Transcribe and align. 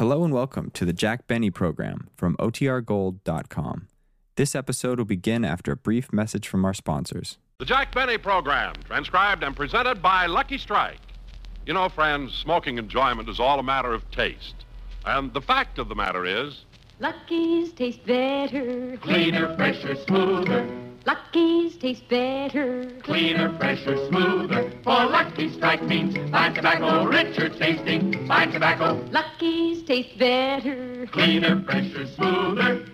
Hello 0.00 0.24
and 0.24 0.32
welcome 0.32 0.70
to 0.70 0.86
the 0.86 0.94
Jack 0.94 1.26
Benny 1.26 1.50
program 1.50 2.08
from 2.16 2.34
OTRGold.com. 2.38 3.88
This 4.36 4.54
episode 4.54 4.96
will 4.96 5.04
begin 5.04 5.44
after 5.44 5.72
a 5.72 5.76
brief 5.76 6.10
message 6.10 6.48
from 6.48 6.64
our 6.64 6.72
sponsors. 6.72 7.36
The 7.58 7.66
Jack 7.66 7.94
Benny 7.94 8.16
program, 8.16 8.72
transcribed 8.86 9.42
and 9.42 9.54
presented 9.54 10.00
by 10.00 10.24
Lucky 10.24 10.56
Strike. 10.56 11.00
You 11.66 11.74
know, 11.74 11.90
friends, 11.90 12.32
smoking 12.32 12.78
enjoyment 12.78 13.28
is 13.28 13.38
all 13.38 13.58
a 13.58 13.62
matter 13.62 13.92
of 13.92 14.10
taste. 14.10 14.64
And 15.04 15.34
the 15.34 15.42
fact 15.42 15.78
of 15.78 15.90
the 15.90 15.94
matter 15.94 16.24
is, 16.24 16.64
Lucky's 16.98 17.70
taste 17.74 18.06
better. 18.06 18.96
Cleaner, 19.02 19.54
fresher, 19.54 19.96
smoother. 19.96 20.66
Lucky's 21.06 21.76
taste 21.76 22.06
better. 22.08 22.90
Cleaner, 23.02 23.56
fresher, 23.58 23.96
smoother. 24.08 24.70
For 24.84 25.06
Lucky 25.06 25.50
Strike 25.50 25.82
means 25.84 26.14
fine 26.30 26.54
tobacco, 26.54 27.04
richer 27.04 27.48
tasting. 27.48 28.26
Fine 28.26 28.52
tobacco, 28.52 28.94
Lucky's 29.10 29.82
taste 29.84 30.18
better. 30.18 31.06
cleaner, 31.10 31.62
fresher, 31.62 32.06
smoother. 32.06 32.86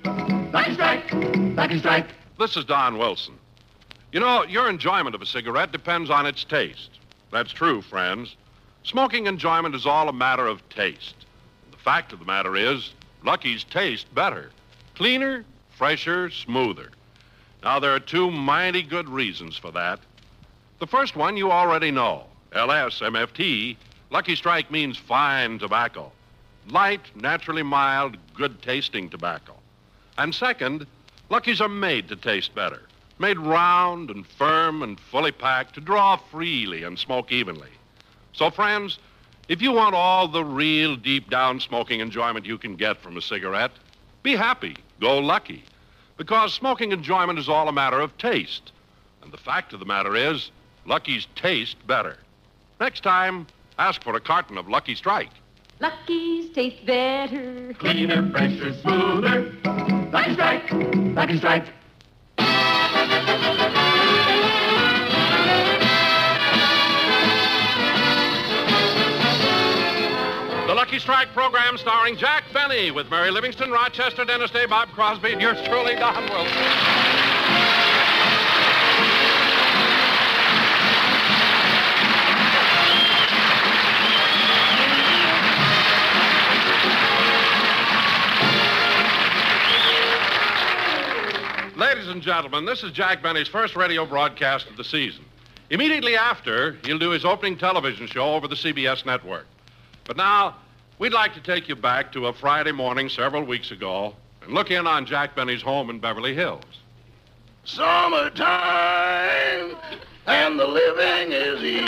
Lucky 0.52 0.74
Strike, 0.74 1.12
Lucky 1.56 1.78
Strike. 1.80 2.06
this 2.38 2.56
is 2.56 2.64
Don 2.64 2.96
Wilson. 2.98 3.34
You 4.12 4.20
know, 4.20 4.44
your 4.44 4.68
enjoyment 4.70 5.14
of 5.16 5.22
a 5.22 5.26
cigarette 5.26 5.72
depends 5.72 6.08
on 6.08 6.26
its 6.26 6.44
taste. 6.44 6.90
That's 7.32 7.52
true, 7.52 7.82
friends. 7.82 8.36
Smoking 8.84 9.26
enjoyment 9.26 9.74
is 9.74 9.84
all 9.84 10.08
a 10.08 10.12
matter 10.12 10.46
of 10.46 10.66
taste. 10.68 11.26
The 11.72 11.76
fact 11.76 12.12
of 12.12 12.20
the 12.20 12.24
matter 12.24 12.54
is, 12.54 12.92
Lucky's 13.24 13.64
taste 13.64 14.06
better. 14.14 14.50
Cleaner, 14.94 15.44
fresher, 15.76 16.30
smoother. 16.30 16.90
Now, 17.66 17.80
there 17.80 17.96
are 17.96 17.98
two 17.98 18.30
mighty 18.30 18.80
good 18.80 19.08
reasons 19.08 19.56
for 19.56 19.72
that. 19.72 19.98
The 20.78 20.86
first 20.86 21.16
one 21.16 21.36
you 21.36 21.50
already 21.50 21.90
know. 21.90 22.26
LSMFT, 22.52 23.76
Lucky 24.10 24.36
Strike 24.36 24.70
means 24.70 24.96
fine 24.96 25.58
tobacco. 25.58 26.12
Light, 26.68 27.00
naturally 27.16 27.64
mild, 27.64 28.18
good 28.34 28.62
tasting 28.62 29.10
tobacco. 29.10 29.52
And 30.16 30.32
second, 30.32 30.86
Luckies 31.28 31.60
are 31.60 31.68
made 31.68 32.06
to 32.06 32.14
taste 32.14 32.54
better. 32.54 32.82
Made 33.18 33.36
round 33.36 34.10
and 34.10 34.24
firm 34.24 34.84
and 34.84 35.00
fully 35.00 35.32
packed 35.32 35.74
to 35.74 35.80
draw 35.80 36.18
freely 36.30 36.84
and 36.84 36.96
smoke 36.96 37.32
evenly. 37.32 37.72
So, 38.32 38.48
friends, 38.48 39.00
if 39.48 39.60
you 39.60 39.72
want 39.72 39.96
all 39.96 40.28
the 40.28 40.44
real 40.44 40.94
deep 40.94 41.30
down 41.30 41.58
smoking 41.58 41.98
enjoyment 41.98 42.46
you 42.46 42.58
can 42.58 42.76
get 42.76 42.98
from 42.98 43.16
a 43.16 43.20
cigarette, 43.20 43.72
be 44.22 44.36
happy. 44.36 44.76
Go 45.00 45.18
lucky. 45.18 45.64
Because 46.16 46.54
smoking 46.54 46.92
enjoyment 46.92 47.38
is 47.38 47.48
all 47.48 47.68
a 47.68 47.72
matter 47.72 48.00
of 48.00 48.16
taste. 48.18 48.72
And 49.22 49.32
the 49.32 49.38
fact 49.38 49.72
of 49.72 49.80
the 49.80 49.86
matter 49.86 50.16
is, 50.16 50.50
Lucky's 50.86 51.26
taste 51.34 51.76
better. 51.86 52.16
Next 52.80 53.02
time, 53.02 53.46
ask 53.78 54.02
for 54.02 54.14
a 54.16 54.20
carton 54.20 54.56
of 54.56 54.68
Lucky 54.68 54.94
Strike. 54.94 55.30
Lucky's 55.80 56.50
taste 56.54 56.86
better. 56.86 57.74
Cleaner, 57.78 58.30
fresher, 58.30 58.72
smoother. 58.80 59.52
Lucky 60.12 60.32
Strike, 60.34 60.72
Lucky 60.72 61.36
Strike. 61.38 61.66
Lucky 70.86 71.00
Strike 71.00 71.32
program 71.32 71.76
starring 71.78 72.16
Jack 72.16 72.44
Benny 72.54 72.92
with 72.92 73.10
Mary 73.10 73.32
Livingstone, 73.32 73.72
Rochester, 73.72 74.24
Dennis 74.24 74.52
Day, 74.52 74.66
Bob 74.66 74.88
Crosby, 74.90 75.32
and 75.32 75.42
yours 75.42 75.58
truly, 75.66 75.96
Don 75.96 76.22
Wilson. 76.30 76.62
Ladies 91.76 92.06
and 92.06 92.22
gentlemen, 92.22 92.64
this 92.64 92.84
is 92.84 92.92
Jack 92.92 93.24
Benny's 93.24 93.48
first 93.48 93.74
radio 93.74 94.06
broadcast 94.06 94.68
of 94.68 94.76
the 94.76 94.84
season. 94.84 95.24
Immediately 95.70 96.14
after, 96.16 96.76
he'll 96.84 97.00
do 97.00 97.10
his 97.10 97.24
opening 97.24 97.58
television 97.58 98.06
show 98.06 98.36
over 98.36 98.46
the 98.46 98.54
CBS 98.54 99.04
network. 99.04 99.46
But 100.04 100.16
now, 100.16 100.54
we'd 100.98 101.12
like 101.12 101.34
to 101.34 101.40
take 101.40 101.68
you 101.68 101.76
back 101.76 102.12
to 102.12 102.26
a 102.26 102.32
Friday 102.32 102.72
morning 102.72 103.08
several 103.08 103.44
weeks 103.44 103.70
ago 103.70 104.14
and 104.42 104.52
look 104.54 104.70
in 104.70 104.86
on 104.86 105.06
Jack 105.06 105.36
Benny's 105.36 105.62
home 105.62 105.90
in 105.90 105.98
Beverly 105.98 106.34
Hills. 106.34 106.62
Summertime, 107.64 108.46
and 110.26 110.58
the 110.58 110.66
living 110.66 111.32
is 111.32 111.62
easy. 111.62 111.86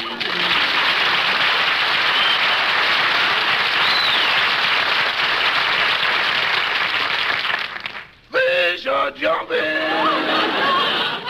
Fish 8.30 8.86
are 8.86 9.10
jumping, 9.12 9.58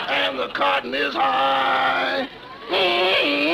and 0.09 0.39
the 0.39 0.49
cotton 0.53 0.93
is 0.93 1.13
high. 1.13 2.27
Mm. 2.69 3.49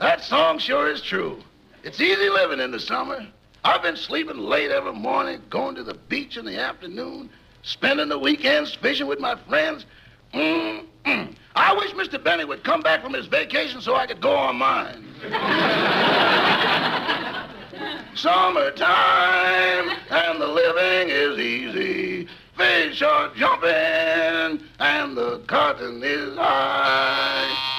That 0.00 0.22
song 0.22 0.58
sure 0.58 0.88
is 0.88 1.02
true. 1.02 1.42
It's 1.82 2.00
easy 2.00 2.30
living 2.30 2.60
in 2.60 2.70
the 2.70 2.78
summer. 2.78 3.26
I've 3.64 3.82
been 3.82 3.96
sleeping 3.96 4.38
late 4.38 4.70
every 4.70 4.92
morning, 4.92 5.42
going 5.50 5.74
to 5.74 5.82
the 5.82 5.94
beach 5.94 6.36
in 6.36 6.44
the 6.44 6.60
afternoon, 6.60 7.28
spending 7.62 8.08
the 8.08 8.18
weekends 8.18 8.76
fishing 8.76 9.08
with 9.08 9.18
my 9.18 9.34
friends. 9.48 9.86
Mm-mm. 10.32 11.34
I 11.56 11.74
wish 11.74 11.90
Mr. 11.92 12.22
Benny 12.22 12.44
would 12.44 12.62
come 12.62 12.80
back 12.80 13.02
from 13.02 13.12
his 13.12 13.26
vacation 13.26 13.80
so 13.80 13.96
I 13.96 14.06
could 14.06 14.20
go 14.20 14.36
on 14.36 14.56
mine. 14.56 15.04
Summertime, 18.14 19.90
and 20.10 20.40
the 20.40 20.46
living 20.46 21.08
is 21.10 21.38
easy. 21.38 22.28
Fish 22.56 23.02
are 23.02 23.34
jumping, 23.34 24.64
and 24.78 25.16
the 25.16 25.42
cotton 25.46 26.02
is 26.04 26.36
high. 26.36 27.77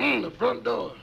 Mm, 0.00 0.22
the 0.22 0.30
front 0.30 0.64
door. 0.64 0.94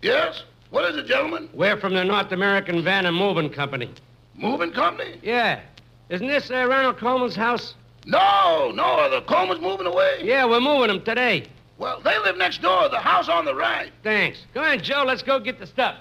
Yes? 0.00 0.42
What 0.70 0.88
is 0.90 0.96
it, 0.96 1.04
gentlemen? 1.04 1.50
We're 1.52 1.76
from 1.76 1.92
the 1.92 2.02
North 2.02 2.32
American 2.32 2.82
Van 2.82 3.04
and 3.04 3.14
Moving 3.14 3.50
Company. 3.50 3.90
Moving 4.34 4.72
company? 4.72 5.20
Yeah. 5.22 5.60
Isn't 6.08 6.28
this 6.28 6.50
uh, 6.50 6.66
Ronald 6.66 6.96
Colman's 6.96 7.36
house? 7.36 7.74
No, 8.06 8.72
no, 8.74 9.10
the 9.10 9.20
Coleman's 9.26 9.60
moving 9.60 9.86
away. 9.86 10.20
Yeah, 10.22 10.46
we're 10.46 10.60
moving 10.60 10.88
them 10.88 11.02
today. 11.02 11.46
Well, 11.76 12.00
they 12.00 12.18
live 12.20 12.38
next 12.38 12.62
door, 12.62 12.88
the 12.88 13.00
house 13.00 13.28
on 13.28 13.44
the 13.44 13.54
right. 13.54 13.92
Thanks. 14.02 14.46
Go 14.54 14.62
on, 14.62 14.80
Joe. 14.82 15.04
Let's 15.06 15.22
go 15.22 15.38
get 15.38 15.58
the 15.58 15.66
stuff. 15.66 15.96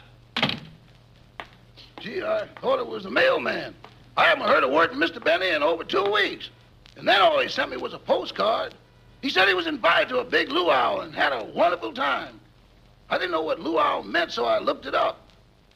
Gee, 1.99 2.23
I 2.23 2.47
thought 2.61 2.79
it 2.79 2.87
was 2.87 3.03
the 3.03 3.11
mailman. 3.11 3.75
I 4.19 4.25
haven't 4.25 4.47
heard 4.49 4.65
a 4.65 4.67
word 4.67 4.89
from 4.89 4.99
Mr. 4.99 5.23
Benny 5.23 5.47
in 5.47 5.63
over 5.63 5.85
two 5.85 6.03
weeks. 6.11 6.49
And 6.97 7.07
then 7.07 7.21
all 7.21 7.39
he 7.39 7.47
sent 7.47 7.71
me 7.71 7.77
was 7.77 7.93
a 7.93 7.97
postcard. 7.97 8.73
He 9.21 9.29
said 9.29 9.47
he 9.47 9.53
was 9.53 9.65
invited 9.65 10.09
to 10.09 10.17
a 10.19 10.25
big 10.25 10.49
luau 10.49 10.99
and 10.99 11.15
had 11.15 11.31
a 11.31 11.45
wonderful 11.45 11.93
time. 11.93 12.37
I 13.09 13.17
didn't 13.17 13.31
know 13.31 13.43
what 13.43 13.61
luau 13.61 14.01
meant, 14.01 14.33
so 14.33 14.43
I 14.43 14.59
looked 14.59 14.85
it 14.85 14.93
up. 14.93 15.21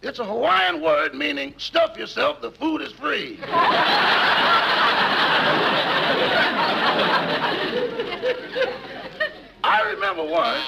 It's 0.02 0.20
a 0.20 0.26
Hawaiian 0.26 0.82
word 0.82 1.16
meaning 1.16 1.54
stuff 1.58 1.98
yourself, 1.98 2.42
the 2.42 2.52
food 2.52 2.82
is 2.82 2.92
free. 2.92 3.40
I 9.64 9.90
remember 9.94 10.26
once. 10.26 10.66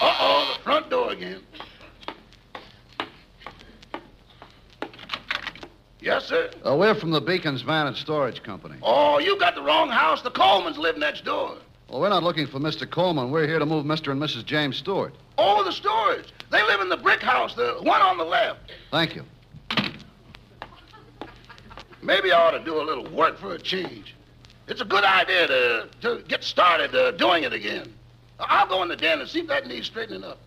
Uh-oh, 0.00 0.54
the 0.56 0.62
front 0.64 0.88
door 0.88 1.12
again. 1.12 1.42
Yes, 6.00 6.24
sir. 6.24 6.50
Uh, 6.66 6.76
we're 6.76 6.94
from 6.94 7.10
the 7.10 7.20
Bekins 7.20 7.62
Van 7.62 7.86
and 7.86 7.96
Storage 7.96 8.42
Company. 8.42 8.76
Oh, 8.82 9.18
you 9.18 9.38
got 9.38 9.54
the 9.54 9.62
wrong 9.62 9.90
house. 9.90 10.22
The 10.22 10.30
Colmans 10.30 10.78
live 10.78 10.96
next 10.96 11.24
door. 11.24 11.56
Well, 11.88 12.00
we're 12.00 12.08
not 12.08 12.22
looking 12.22 12.46
for 12.46 12.58
Mr. 12.58 12.88
Colman. 12.88 13.30
We're 13.30 13.46
here 13.46 13.58
to 13.58 13.66
move 13.66 13.84
Mr. 13.84 14.12
and 14.12 14.20
Mrs. 14.20 14.46
James 14.46 14.76
Stewart. 14.76 15.14
Oh, 15.36 15.62
the 15.64 15.72
storage. 15.72 16.32
They 16.50 16.62
live 16.62 16.80
in 16.80 16.88
the 16.88 16.96
brick 16.96 17.20
house, 17.20 17.54
the 17.54 17.78
one 17.82 18.00
on 18.00 18.16
the 18.16 18.24
left. 18.24 18.72
Thank 18.90 19.16
you. 19.16 19.24
Maybe 22.02 22.32
I 22.32 22.46
ought 22.46 22.52
to 22.52 22.64
do 22.64 22.80
a 22.80 22.84
little 22.84 23.08
work 23.10 23.38
for 23.38 23.54
a 23.54 23.58
change. 23.58 24.14
It's 24.68 24.80
a 24.80 24.84
good 24.84 25.04
idea 25.04 25.46
to, 25.48 25.88
to 26.02 26.22
get 26.28 26.44
started 26.44 26.94
uh, 26.94 27.10
doing 27.12 27.44
it 27.44 27.52
again. 27.52 27.92
I'll 28.38 28.66
go 28.66 28.82
in 28.82 28.88
the 28.88 28.96
den 28.96 29.20
and 29.20 29.28
see 29.28 29.40
if 29.40 29.48
that 29.48 29.66
needs 29.66 29.86
straightening 29.86 30.24
up. 30.24 30.38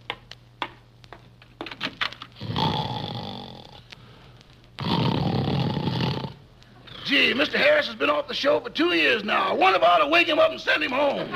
Gee, 7.14 7.32
Mr. 7.32 7.54
Harris 7.54 7.86
has 7.86 7.96
been 7.96 8.10
off 8.10 8.28
the 8.28 8.34
show 8.34 8.60
for 8.60 8.72
two 8.72 8.96
years 8.96 9.24
now. 9.24 9.48
I 9.48 9.54
wonder 9.54 9.78
if 9.78 9.84
ought 9.84 10.00
to 10.00 10.08
wake 10.08 10.28
him 10.28 10.40
up 10.40 10.50
and 10.50 10.60
send 10.60 10.82
him 10.82 10.90
home. 10.90 11.18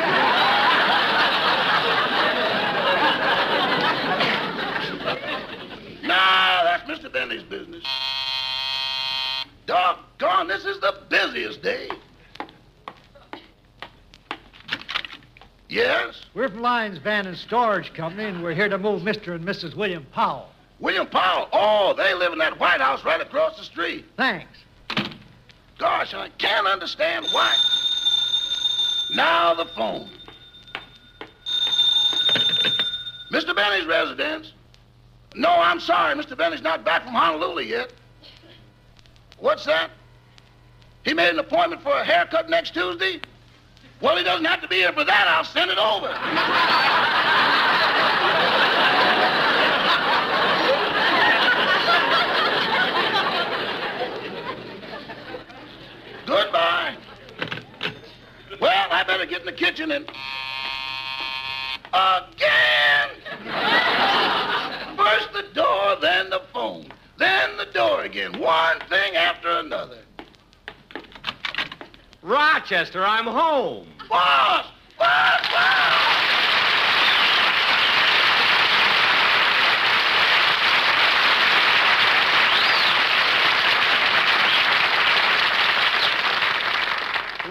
nah, 6.02 6.64
that's 6.64 6.90
Mr. 6.90 7.14
Benny's 7.14 7.44
business. 7.44 7.84
Doggone, 9.68 10.48
this 10.48 10.66
is 10.66 10.80
the 10.80 10.96
busiest 11.10 11.62
day. 11.62 11.88
Yes? 15.70 16.26
We're 16.34 16.50
from 16.50 16.62
Lyons 16.62 16.98
Van 16.98 17.28
and 17.28 17.38
Storage 17.38 17.94
Company, 17.94 18.24
and 18.24 18.42
we're 18.42 18.56
here 18.56 18.68
to 18.68 18.80
move 18.80 19.04
Mr. 19.04 19.36
and 19.36 19.46
Mrs. 19.46 19.76
William 19.76 20.08
Powell. 20.12 20.50
William 20.80 21.06
Powell? 21.06 21.50
Oh, 21.54 21.94
they 21.96 22.16
live 22.16 22.34
in 22.34 22.40
that 22.40 22.60
White 22.60 22.82
House 22.82 23.06
right 23.06 23.22
across 23.22 23.60
the 23.60 23.64
street. 23.64 24.06
Thanks. 24.18 24.58
Gosh, 25.78 26.14
I 26.14 26.30
can't 26.38 26.68
understand 26.68 27.28
why. 27.32 27.56
Now 29.14 29.54
the 29.54 29.66
phone. 29.66 30.10
Mr. 33.32 33.56
Benny's 33.56 33.86
residence. 33.86 34.54
No, 35.36 35.50
I'm 35.50 35.80
sorry. 35.80 36.16
Mr. 36.16 36.36
Benny's 36.36 36.62
not 36.62 36.84
back 36.84 37.04
from 37.04 37.14
Honolulu 37.14 37.62
yet. 37.62 37.94
What's 39.38 39.66
that? 39.66 39.92
He 41.06 41.14
made 41.14 41.30
an 41.30 41.40
appointment 41.40 41.84
for 41.84 41.94
a 41.94 42.04
haircut 42.04 42.50
next 42.50 42.74
Tuesday? 42.74 43.22
Well, 44.02 44.18
he 44.18 44.24
doesn't 44.24 44.46
have 44.46 44.62
to 44.62 44.68
be 44.68 44.78
here 44.78 44.94
for 44.94 45.04
that. 45.04 45.28
I'll 45.28 45.44
send 45.44 45.72
it 45.72 45.78
over. 45.78 46.08
Goodbye. 56.28 56.98
Well, 58.60 58.72
I 58.72 58.88
better 59.08 59.26
get 59.26 59.40
in 59.40 59.46
the 59.46 59.54
kitchen 59.54 59.92
and. 59.92 60.06
Again! 61.94 63.10
First 64.98 65.34
the 65.34 65.46
door, 65.54 65.96
then 66.02 66.30
the 66.30 66.42
phone, 66.54 66.90
then 67.18 67.58
the 67.58 67.66
door 67.74 68.04
again. 68.04 68.38
One 68.40 68.80
thing 68.90 69.16
after 69.16 69.50
another. 69.50 70.00
Rochester, 72.22 73.06
I'm 73.06 73.26
home. 73.26 73.88
Boss! 74.10 74.66
Boss! 75.00 75.48
Boss! 75.50 75.97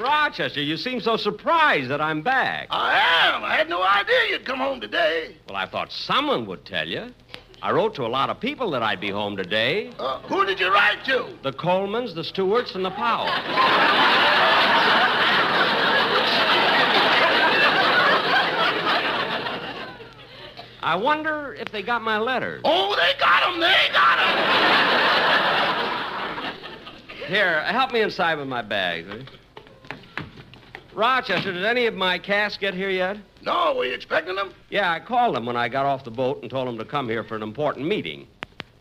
Rochester, 0.06 0.62
you 0.62 0.76
seem 0.76 1.00
so 1.00 1.16
surprised 1.16 1.90
that 1.90 2.00
I'm 2.00 2.22
back. 2.22 2.68
I 2.70 2.96
am. 3.26 3.42
I 3.42 3.56
had 3.56 3.68
no 3.68 3.82
idea 3.82 4.30
you'd 4.30 4.44
come 4.44 4.58
home 4.58 4.80
today. 4.80 5.34
Well, 5.48 5.56
I 5.56 5.66
thought 5.66 5.90
someone 5.90 6.46
would 6.46 6.64
tell 6.64 6.86
you. 6.86 7.12
I 7.60 7.72
wrote 7.72 7.96
to 7.96 8.04
a 8.04 8.06
lot 8.06 8.30
of 8.30 8.38
people 8.38 8.70
that 8.70 8.84
I'd 8.84 9.00
be 9.00 9.10
home 9.10 9.36
today. 9.36 9.90
Uh, 9.98 10.20
who 10.20 10.46
did 10.46 10.60
you 10.60 10.72
write 10.72 11.04
to? 11.06 11.36
The 11.42 11.52
Colmans, 11.52 12.14
the 12.14 12.22
Stewarts, 12.22 12.76
and 12.76 12.84
the 12.84 12.90
Powells. 12.90 13.30
I 20.82 20.94
wonder 20.94 21.56
if 21.58 21.72
they 21.72 21.82
got 21.82 22.02
my 22.02 22.18
letters. 22.18 22.60
Oh, 22.64 22.94
they 22.94 23.18
got 23.18 23.50
them. 23.50 23.58
They 23.58 23.88
got 23.92 24.18
them. 24.18 24.36
Here, 27.26 27.64
help 27.64 27.90
me 27.90 28.02
inside 28.02 28.38
with 28.38 28.46
my 28.46 28.62
bags. 28.62 29.08
Rochester, 30.96 31.52
did 31.52 31.66
any 31.66 31.84
of 31.84 31.94
my 31.94 32.19
cast 32.19 32.58
get 32.58 32.72
here 32.72 32.88
yet? 32.88 33.19
No, 33.43 33.75
were 33.76 33.84
you 33.84 33.93
expecting 33.93 34.34
them? 34.34 34.54
Yeah, 34.70 34.90
I 34.90 34.98
called 34.98 35.37
them 35.37 35.44
when 35.44 35.54
I 35.54 35.69
got 35.69 35.84
off 35.84 36.04
the 36.04 36.10
boat 36.10 36.40
and 36.40 36.50
told 36.50 36.66
them 36.66 36.78
to 36.78 36.87
come 36.87 37.06
here 37.06 37.22
for 37.22 37.37
an 37.37 37.43
important 37.43 37.87
meeting. 37.87 38.26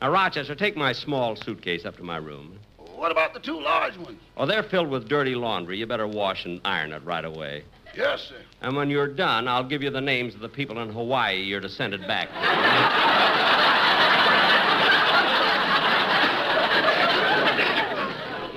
Now, 0.02 0.12
Rochester, 0.12 0.56
take 0.56 0.78
my 0.78 0.94
small 0.94 1.36
suitcase 1.36 1.84
up 1.84 1.98
to 1.98 2.04
my 2.04 2.16
room. 2.16 2.58
What 2.78 3.12
about 3.12 3.34
the 3.34 3.42
two 3.42 3.60
large 3.60 3.98
ones? 3.98 4.22
Oh, 4.38 4.46
they're 4.46 4.64
filled 4.64 4.90
with 4.90 5.10
dirty 5.10 5.36
laundry. 5.36 5.78
You 5.78 5.88
better 5.88 6.08
wash 6.08 6.46
and 6.46 6.62
iron 6.64 6.94
it 6.94 7.04
right 7.04 7.26
away. 7.26 7.66
Yes, 7.98 8.22
sir. 8.30 8.38
And 8.62 8.78
when 8.78 8.90
you're 8.90 9.10
done, 9.10 9.50
I'll 9.50 9.68
give 9.68 9.84
you 9.84 9.90
the 9.90 10.00
names 10.00 10.36
of 10.36 10.40
the 10.40 10.48
people 10.48 10.80
in 10.80 10.88
Hawaii 10.94 11.42
you're 11.42 11.60
to 11.60 11.68
send 11.68 11.94
it 11.94 12.08
back 12.08 12.30
to. 12.30 12.36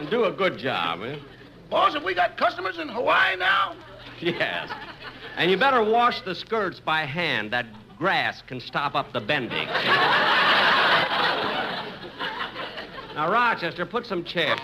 Do 0.11 0.25
a 0.27 0.33
good 0.33 0.59
job, 0.59 1.01
eh? 1.03 1.17
Boss, 1.71 1.95
have 1.95 2.05
we 2.05 2.15
got 2.15 2.37
customers 2.37 2.79
in 2.79 2.89
Hawaii 2.89 3.37
now? 3.37 3.77
Yes. 4.21 4.69
And 5.37 5.49
you 5.49 5.57
better 5.57 5.81
wash 5.81 6.23
the 6.23 6.35
skirts 6.35 6.81
by 6.81 7.05
hand. 7.05 7.53
That 7.53 7.67
grass 7.99 8.43
can 8.49 8.59
stop 8.59 8.97
up 8.97 9.13
the 9.13 9.21
Bendix. 9.21 9.67
now, 13.15 13.31
Rochester, 13.31 13.87
put 13.87 14.07
some 14.07 14.25
chairs. 14.25 14.59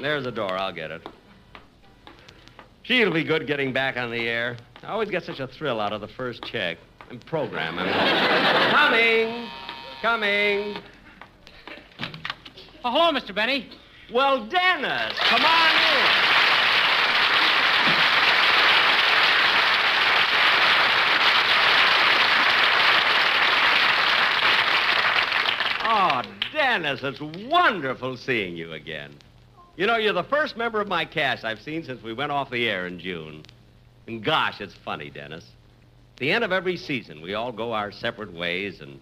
There's 0.00 0.22
the 0.22 0.30
door. 0.30 0.52
I'll 0.52 0.72
get 0.72 0.92
it. 0.92 1.04
She'll 2.84 3.12
be 3.12 3.24
good 3.24 3.48
getting 3.48 3.72
back 3.72 3.96
on 3.96 4.12
the 4.12 4.28
air. 4.28 4.56
I 4.84 4.92
always 4.92 5.10
get 5.10 5.24
such 5.24 5.40
a 5.40 5.48
thrill 5.48 5.80
out 5.80 5.92
of 5.92 6.00
the 6.00 6.08
first 6.08 6.44
check. 6.44 6.78
And 7.10 7.26
program. 7.26 7.80
I 7.80 8.90
mean. 8.92 9.50
coming. 10.02 10.70
Coming. 10.70 10.82
Oh, 12.84 12.92
hello, 12.92 13.10
Mr. 13.10 13.34
Benny. 13.34 13.68
Well, 14.12 14.44
Dennis, 14.46 15.16
come 15.20 15.44
on 15.44 15.70
in. 15.70 16.30
Oh, 25.84 26.22
Dennis, 26.52 27.04
it's 27.04 27.20
wonderful 27.20 28.16
seeing 28.16 28.56
you 28.56 28.72
again. 28.72 29.14
You 29.76 29.86
know, 29.86 29.96
you're 29.96 30.12
the 30.12 30.24
first 30.24 30.56
member 30.56 30.80
of 30.80 30.88
my 30.88 31.04
cast 31.04 31.44
I've 31.44 31.60
seen 31.60 31.84
since 31.84 32.02
we 32.02 32.12
went 32.12 32.32
off 32.32 32.50
the 32.50 32.68
air 32.68 32.88
in 32.88 32.98
June. 32.98 33.44
And 34.08 34.24
gosh, 34.24 34.60
it's 34.60 34.74
funny, 34.74 35.10
Dennis. 35.10 35.44
The 36.18 36.32
end 36.32 36.42
of 36.42 36.50
every 36.50 36.76
season, 36.76 37.22
we 37.22 37.34
all 37.34 37.52
go 37.52 37.72
our 37.72 37.92
separate 37.92 38.32
ways, 38.32 38.80
and 38.80 38.98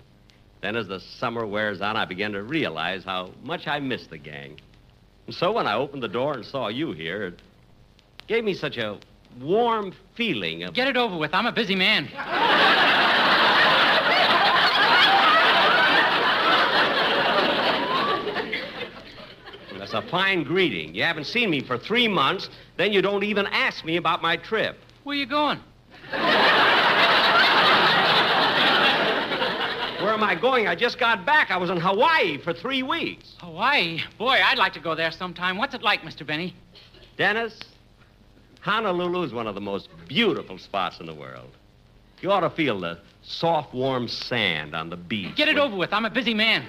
then 0.61 0.76
as 0.76 0.87
the 0.87 1.00
summer 1.00 1.46
wears 1.46 1.81
on, 1.81 1.96
I 1.96 2.04
begin 2.04 2.32
to 2.32 2.43
realize 2.43 3.04
how 3.04 3.31
much 3.43 3.66
I 3.66 3.81
miss 3.81 4.06
the 4.06 4.19
gang. 4.19 4.61
And 5.28 5.34
so 5.34 5.52
when 5.52 5.66
I 5.66 5.75
opened 5.75 6.02
the 6.02 6.08
door 6.08 6.32
and 6.32 6.42
saw 6.42 6.69
you 6.69 6.92
here, 6.92 7.26
it 7.26 7.42
gave 8.28 8.44
me 8.44 8.54
such 8.54 8.78
a 8.78 8.98
warm 9.38 9.92
feeling 10.14 10.62
of. 10.62 10.72
Get 10.72 10.88
it 10.88 10.96
over 10.96 11.19
with. 11.19 11.34
I'm 11.34 11.44
a 11.44 11.52
busy 11.52 11.76
man. 11.76 12.08
That's 19.78 19.92
a 19.92 20.00
fine 20.10 20.44
greeting. 20.44 20.94
You 20.94 21.02
haven't 21.02 21.25
seen 21.25 21.50
me 21.50 21.60
for 21.60 21.76
three 21.76 22.08
months, 22.08 22.48
then 22.78 22.94
you 22.94 23.02
don't 23.02 23.22
even 23.22 23.46
ask 23.48 23.84
me 23.84 23.98
about 23.98 24.22
my 24.22 24.38
trip. 24.38 24.78
Where 25.04 25.14
you 25.14 25.26
going? 25.26 25.61
Where 30.00 30.14
am 30.14 30.17
I 30.28 30.35
going? 30.35 30.66
I 30.66 30.75
just 30.75 30.99
got 30.99 31.25
back. 31.25 31.50
I 31.50 31.56
was 31.56 31.70
in 31.70 31.78
Hawaii 31.78 32.37
for 32.37 32.52
three 32.52 32.82
weeks. 32.82 33.35
Hawaii? 33.38 34.00
Boy, 34.18 34.38
I'd 34.44 34.58
like 34.58 34.75
to 34.75 34.80
go 34.80 34.94
there 34.94 35.11
sometime. 35.11 35.56
What's 35.56 35.75
it 35.75 35.80
like, 35.80 36.02
Mr. 36.02 36.26
Benny? 36.26 36.54
Dennis, 37.16 37.58
Honolulu 38.61 39.23
is 39.23 39.32
one 39.32 39.47
of 39.47 39.54
the 39.54 39.62
most 39.62 39.88
beautiful 40.06 40.58
spots 40.58 41.00
in 41.00 41.06
the 41.06 41.14
world. 41.14 41.49
You 42.20 42.30
ought 42.30 42.40
to 42.40 42.50
feel 42.50 42.78
the 42.78 42.99
soft, 43.23 43.73
warm 43.73 44.06
sand 44.06 44.75
on 44.75 44.90
the 44.90 44.99
beach. 44.99 45.35
Get 45.35 45.49
it 45.49 45.56
over 45.56 45.75
with. 45.75 45.94
I'm 45.94 46.04
a 46.04 46.11
busy 46.11 46.35
man. 46.35 46.61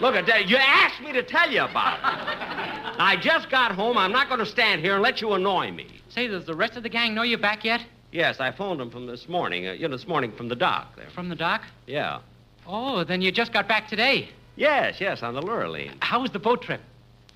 Look 0.00 0.16
at 0.16 0.26
that. 0.26 0.48
You 0.48 0.56
asked 0.56 1.00
me 1.02 1.12
to 1.12 1.22
tell 1.22 1.48
you 1.48 1.62
about 1.62 1.98
it. 1.98 2.98
I 2.98 3.16
just 3.20 3.48
got 3.48 3.70
home. 3.70 3.96
I'm 3.96 4.10
not 4.10 4.26
going 4.26 4.40
to 4.40 4.46
stand 4.46 4.80
here 4.80 4.94
and 4.94 5.02
let 5.02 5.20
you 5.20 5.34
annoy 5.34 5.70
me. 5.70 5.86
Say, 6.08 6.26
does 6.26 6.46
the 6.46 6.56
rest 6.56 6.76
of 6.76 6.82
the 6.82 6.88
gang 6.88 7.14
know 7.14 7.22
you're 7.22 7.38
back 7.38 7.64
yet? 7.64 7.80
Yes, 8.12 8.40
I 8.40 8.52
phoned 8.52 8.78
him 8.78 8.90
from 8.90 9.06
this 9.06 9.26
morning. 9.26 9.66
Uh, 9.66 9.72
you 9.72 9.88
know, 9.88 9.96
this 9.96 10.06
morning 10.06 10.32
from 10.36 10.48
the 10.48 10.54
dock 10.54 10.94
there. 10.96 11.08
From 11.14 11.30
the 11.30 11.34
dock? 11.34 11.62
Yeah. 11.86 12.20
Oh, 12.66 13.04
then 13.04 13.22
you 13.22 13.32
just 13.32 13.54
got 13.54 13.66
back 13.66 13.88
today. 13.88 14.28
Yes, 14.54 15.00
yes, 15.00 15.22
on 15.22 15.34
the 15.34 15.40
Lurline. 15.40 15.94
How 16.00 16.20
was 16.20 16.30
the 16.30 16.38
boat 16.38 16.60
trip? 16.60 16.82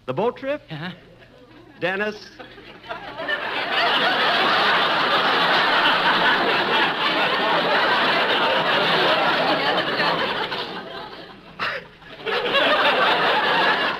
The 0.04 0.12
boat 0.12 0.36
trip? 0.36 0.60
Uh-huh. 0.70 0.92
Dennis? 1.80 2.28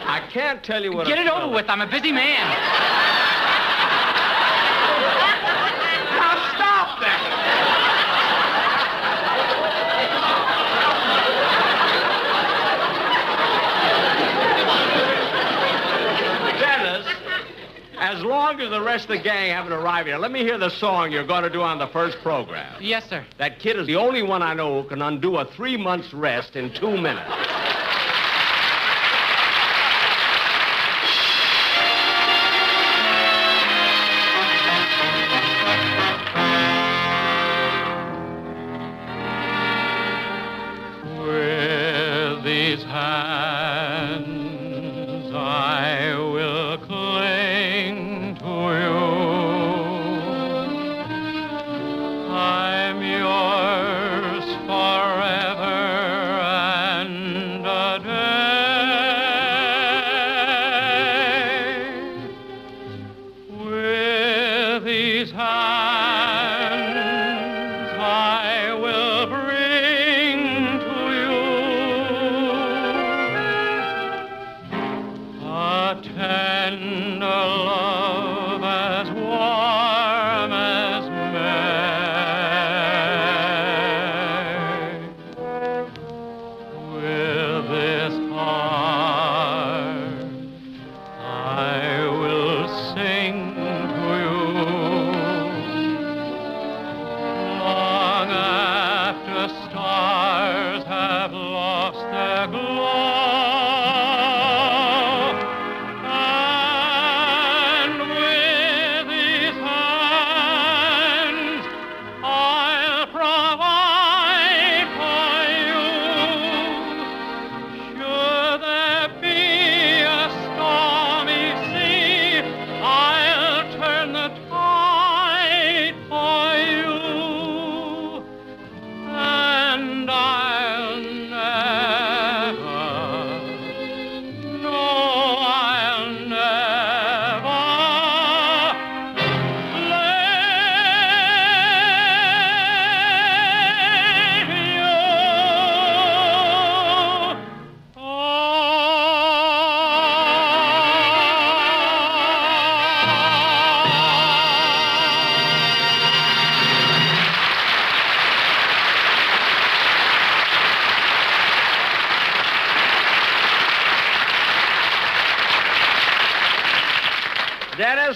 I 0.09 0.29
can't 0.31 0.63
tell 0.63 0.83
you 0.83 0.93
what 0.93 1.07
Get 1.07 1.19
a 1.19 1.23
it 1.23 1.29
over 1.29 1.53
with. 1.55 1.69
I'm 1.69 1.81
a 1.81 1.91
busy 1.91 2.13
man. 2.13 2.76
As 18.07 18.23
long 18.23 18.61
as 18.61 18.71
the 18.71 18.81
rest 18.81 19.11
of 19.11 19.17
the 19.17 19.19
gang 19.19 19.51
haven't 19.51 19.73
arrived 19.73 20.07
yet, 20.07 20.21
let 20.21 20.31
me 20.31 20.39
hear 20.39 20.59
the 20.59 20.71
song 20.71 21.11
you're 21.11 21.27
going 21.27 21.43
to 21.43 21.51
do 21.51 21.61
on 21.61 21.81
the 21.81 21.89
first 21.89 22.17
program. 22.23 22.81
Yes, 22.81 23.11
sir. 23.11 23.27
That 23.39 23.59
kid 23.59 23.77
is 23.77 23.89
the 23.89 23.97
only 23.97 24.23
one 24.23 24.43
I 24.43 24.55
know 24.55 24.81
who 24.81 24.89
can 24.89 25.03
undo 25.03 25.39
a 25.39 25.45
three 25.57 25.77
months 25.77 26.15
rest 26.15 26.55
in 26.55 26.73
two 26.73 26.97
minutes. 26.97 27.29
With 41.19 42.45
these 42.45 42.85
hands, 42.85 44.25
I 45.35 45.97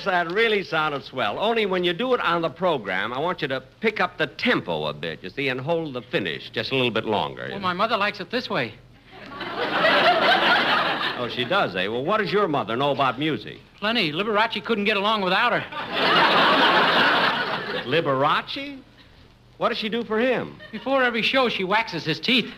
That 0.05 0.31
really 0.33 0.63
sounded 0.63 1.05
swell. 1.05 1.39
Only 1.39 1.67
when 1.67 1.85
you 1.85 1.93
do 1.93 2.15
it 2.15 2.21
on 2.21 2.43
the 2.43 2.49
program, 2.51 3.13
I 3.13 3.19
want 3.19 3.43
you 3.43 3.49
to 3.49 3.63
pick 3.81 4.01
up 4.01 4.19
the 4.19 4.27
tempo 4.27 4.87
a 4.87 4.95
bit, 4.95 5.23
you 5.23 5.31
see, 5.31 5.49
and 5.49 5.61
hold 5.61 5.95
the 5.95 6.03
finish 6.03 6.51
just 6.51 6.73
a 6.73 6.75
little 6.75 6.91
bit 6.91 7.05
longer. 7.05 7.49
Well, 7.51 7.61
my 7.61 7.73
mother 7.75 7.97
likes 7.97 8.21
it 8.21 8.31
this 8.31 8.49
way. 8.49 8.75
Oh, 11.19 11.29
she 11.29 11.45
does, 11.45 11.77
eh? 11.77 11.87
Well, 11.87 12.05
what 12.05 12.19
does 12.19 12.33
your 12.33 12.49
mother 12.49 12.77
know 12.77 12.93
about 12.93 13.19
music? 13.19 13.59
Plenty. 13.79 14.13
Liberace 14.13 14.65
couldn't 14.65 14.85
get 14.85 14.97
along 14.97 15.21
without 15.23 15.53
her. 15.53 15.61
Liberace? 17.85 18.79
What 19.59 19.69
does 19.69 19.79
she 19.79 19.91
do 19.91 20.03
for 20.05 20.19
him? 20.19 20.57
Before 20.73 21.03
every 21.03 21.21
show, 21.21 21.51
she 21.51 21.65
waxes 21.65 22.05
his 22.05 22.19
teeth. 22.19 22.51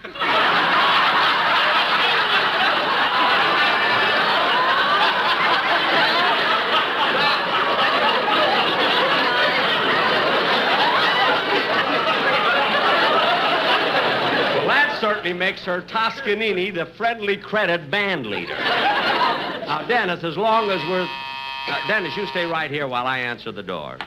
Well, 14.55 14.69
that 14.69 14.99
certainly 15.01 15.32
makes 15.43 15.65
her 15.65 15.81
Toscanini 15.81 16.71
the 16.71 16.87
friendly 16.97 17.37
credit 17.37 17.91
band 17.91 18.27
leader. 18.27 18.55
now, 18.55 19.85
Dennis, 19.89 20.23
as 20.23 20.37
long 20.37 20.71
as 20.71 20.81
we're. 20.89 21.09
Uh, 21.67 21.87
Dennis, 21.89 22.17
you 22.17 22.29
stay 22.29 22.45
right 22.45 22.71
here 22.71 22.87
while 22.87 23.09
I 23.09 23.19
answer 23.19 23.51
the 23.51 23.63
door. 23.65 23.99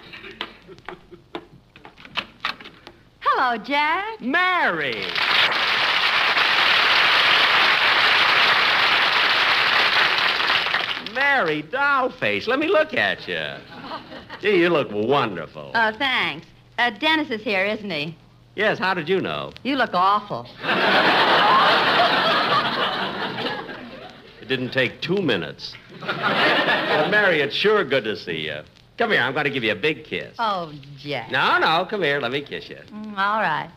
Hello, 3.20 3.58
Jack. 3.58 4.22
Mary! 4.22 4.94
Mary 11.14 11.64
Dollface, 11.64 12.48
let 12.48 12.60
me 12.60 12.70
look 12.70 12.94
at 12.94 13.28
you. 13.28 13.46
Gee, 14.40 14.62
you 14.62 14.70
look 14.70 14.90
wonderful. 14.90 15.72
Oh, 15.76 15.92
thanks. 15.98 16.48
Uh, 16.78 16.92
Dennis 16.92 17.30
is 17.30 17.42
here, 17.42 17.66
isn't 17.66 17.90
he? 17.92 18.16
yes, 18.56 18.80
how 18.80 18.94
did 18.94 19.10
you 19.10 19.20
know? 19.22 19.52
You 19.64 19.76
look 19.76 19.94
awful. 19.94 20.48
It 24.46 24.50
didn't 24.50 24.74
take 24.74 25.02
two 25.02 25.24
minutes. 25.24 25.74
well, 26.04 27.10
Mary, 27.10 27.42
it's 27.42 27.56
sure 27.56 27.84
good 27.84 28.04
to 28.04 28.16
see 28.16 28.46
you. 28.46 28.60
Come 28.96 29.10
here, 29.10 29.22
I'm 29.22 29.34
going 29.34 29.46
to 29.46 29.50
give 29.50 29.64
you 29.64 29.72
a 29.72 29.76
big 29.76 30.04
kiss. 30.04 30.36
Oh, 30.38 30.72
Jack. 31.00 31.32
No, 31.32 31.58
no, 31.58 31.84
come 31.90 32.04
here, 32.04 32.20
let 32.20 32.32
me 32.32 32.42
kiss 32.44 32.70
you. 32.70 32.78
Mm, 32.92 33.18
all 33.18 33.42
right. 33.42 33.72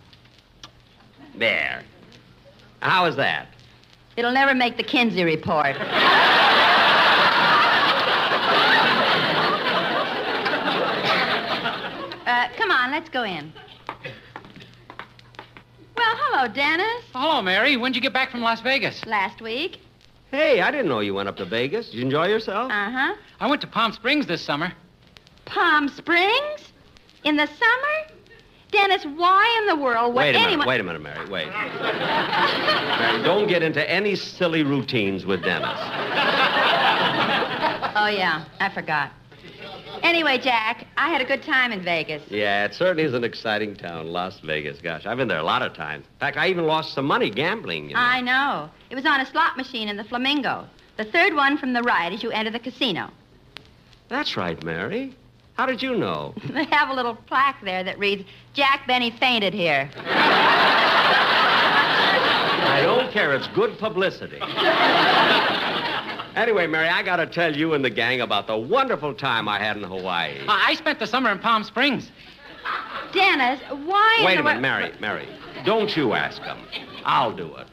There. 1.37 1.85
How 2.81 3.07
is 3.07 3.17
that? 3.17 3.49
It'll 4.19 4.31
never 4.31 4.55
make 4.55 4.77
the 4.77 4.83
Kinsey 4.83 5.25
report. 5.25 5.75
uh, 5.75 5.81
come 12.59 12.71
on, 12.71 12.91
let's 12.91 13.09
go 13.09 13.23
in. 13.25 13.55
Well, 15.97 16.15
hello, 16.19 16.53
Dennis. 16.53 17.05
Hello, 17.15 17.41
Mary. 17.41 17.79
When'd 17.79 17.97
you 17.97 18.03
get 18.03 18.13
back 18.13 18.31
from 18.31 18.43
Las 18.43 18.61
Vegas? 18.61 19.03
Last 19.07 19.41
week. 19.41 19.81
Hey, 20.31 20.61
I 20.61 20.71
didn't 20.71 20.89
know 20.89 21.01
you 21.01 21.15
went 21.15 21.29
up 21.29 21.37
to 21.39 21.45
Vegas. 21.45 21.87
Did 21.87 21.97
you 21.97 22.03
enjoy 22.03 22.29
yourself? 22.29 22.71
Uh 22.71 22.91
huh. 22.91 23.15
I 23.41 23.49
went 23.49 23.61
to 23.63 23.67
Palm 23.67 23.93
Springs 23.93 24.27
this 24.27 24.43
summer. 24.43 24.73
Palm 25.47 25.89
Springs? 25.89 26.73
In 27.25 27.37
the 27.37 27.47
summer? 27.47 28.19
Dennis, 28.71 29.05
why 29.17 29.59
in 29.61 29.67
the 29.67 29.83
world 29.83 30.13
would 30.13 30.19
wait 30.19 30.35
a 30.35 30.39
anyone. 30.39 30.59
minute, 30.59 30.69
wait 30.69 30.81
a 30.81 30.85
minute, 30.85 31.01
Mary, 31.01 31.31
wait. 31.31 31.49
Mary, 31.49 33.23
don't 33.23 33.49
get 33.49 33.63
into 33.63 33.89
any 33.91 34.15
silly 34.15 34.63
routines 34.63 35.25
with 35.25 35.43
Dennis. 35.43 35.79
Oh, 38.01 38.07
yeah, 38.07 38.45
I 38.61 38.69
forgot. 38.73 39.11
Anyway, 40.03 40.39
Jack, 40.39 40.87
I 40.97 41.09
had 41.09 41.21
a 41.21 41.25
good 41.25 41.43
time 41.43 41.73
in 41.73 41.83
Vegas. 41.83 42.23
Yeah, 42.31 42.65
it 42.65 42.75
certainly 42.75 43.03
is 43.03 43.15
an 43.15 43.25
exciting 43.25 43.75
town, 43.75 44.09
Las 44.09 44.41
Vegas. 44.41 44.81
Gosh, 44.81 45.07
I've 45.07 45.17
been 45.17 45.29
there 45.29 45.39
a 45.39 45.45
lot 45.45 45.63
of 45.63 45.75
times. 45.75 46.07
In 46.07 46.19
fact, 46.21 46.37
I 46.37 46.49
even 46.49 46.67
lost 46.67 46.95
some 46.95 47.05
money 47.05 47.31
gambling. 47.31 47.89
You 47.89 47.95
know. 47.95 48.01
I 48.01 48.21
know. 48.21 48.71
It 48.91 48.95
was 48.95 49.05
on 49.07 49.21
a 49.21 49.27
slot 49.27 49.57
machine 49.57 49.89
in 49.89 49.97
the 49.97 50.05
Flamingo. 50.05 50.67
The 50.97 51.05
third 51.05 51.35
one 51.35 51.59
from 51.59 51.73
the 51.73 51.83
right 51.83 52.13
as 52.13 52.23
you 52.23 52.31
enter 52.31 52.51
the 52.51 52.59
casino. 52.59 53.11
That's 54.09 54.37
right, 54.37 54.63
Mary. 54.65 55.15
How 55.55 55.67
did 55.67 55.83
you 55.83 55.97
know? 55.97 56.35
They 56.53 56.65
have 56.67 56.89
a 56.89 56.95
little 56.95 57.15
plaque 57.15 57.61
there 57.63 57.83
that 57.85 57.99
reads, 57.99 58.25
Jack 58.55 58.87
Benny 58.87 59.11
fainted 59.11 59.53
here. 59.53 59.91
I 62.71 62.83
don't 62.83 63.11
care. 63.13 63.35
It's 63.35 63.49
good 63.49 63.77
publicity. 63.79 64.39
anyway, 66.37 66.67
Mary, 66.67 66.89
I 66.89 67.03
got 67.03 67.17
to 67.17 67.27
tell 67.27 67.57
you 67.57 67.75
and 67.75 67.85
the 67.85 67.91
gang 67.91 68.21
about 68.21 68.47
the 68.47 68.57
wonderful 68.57 69.15
time 69.15 69.49
I 69.49 69.59
had 69.59 69.77
in 69.77 69.83
Hawaii. 69.83 70.35
I 70.49 70.69
I 70.69 70.75
spent 70.75 70.99
the 70.99 71.07
summer 71.07 71.31
in 71.31 71.39
Palm 71.39 71.65
Springs. 71.65 72.11
Dennis, 73.13 73.61
why 73.85 74.23
Wait 74.25 74.39
a 74.39 74.43
minute, 74.43 74.55
wor- 74.55 74.61
Mary, 74.61 74.93
Mary. 75.01 75.29
Don't 75.65 75.97
you 75.97 76.13
ask 76.13 76.43
him. 76.43 76.59
I'll 77.05 77.35
do 77.35 77.55
it. 77.57 77.67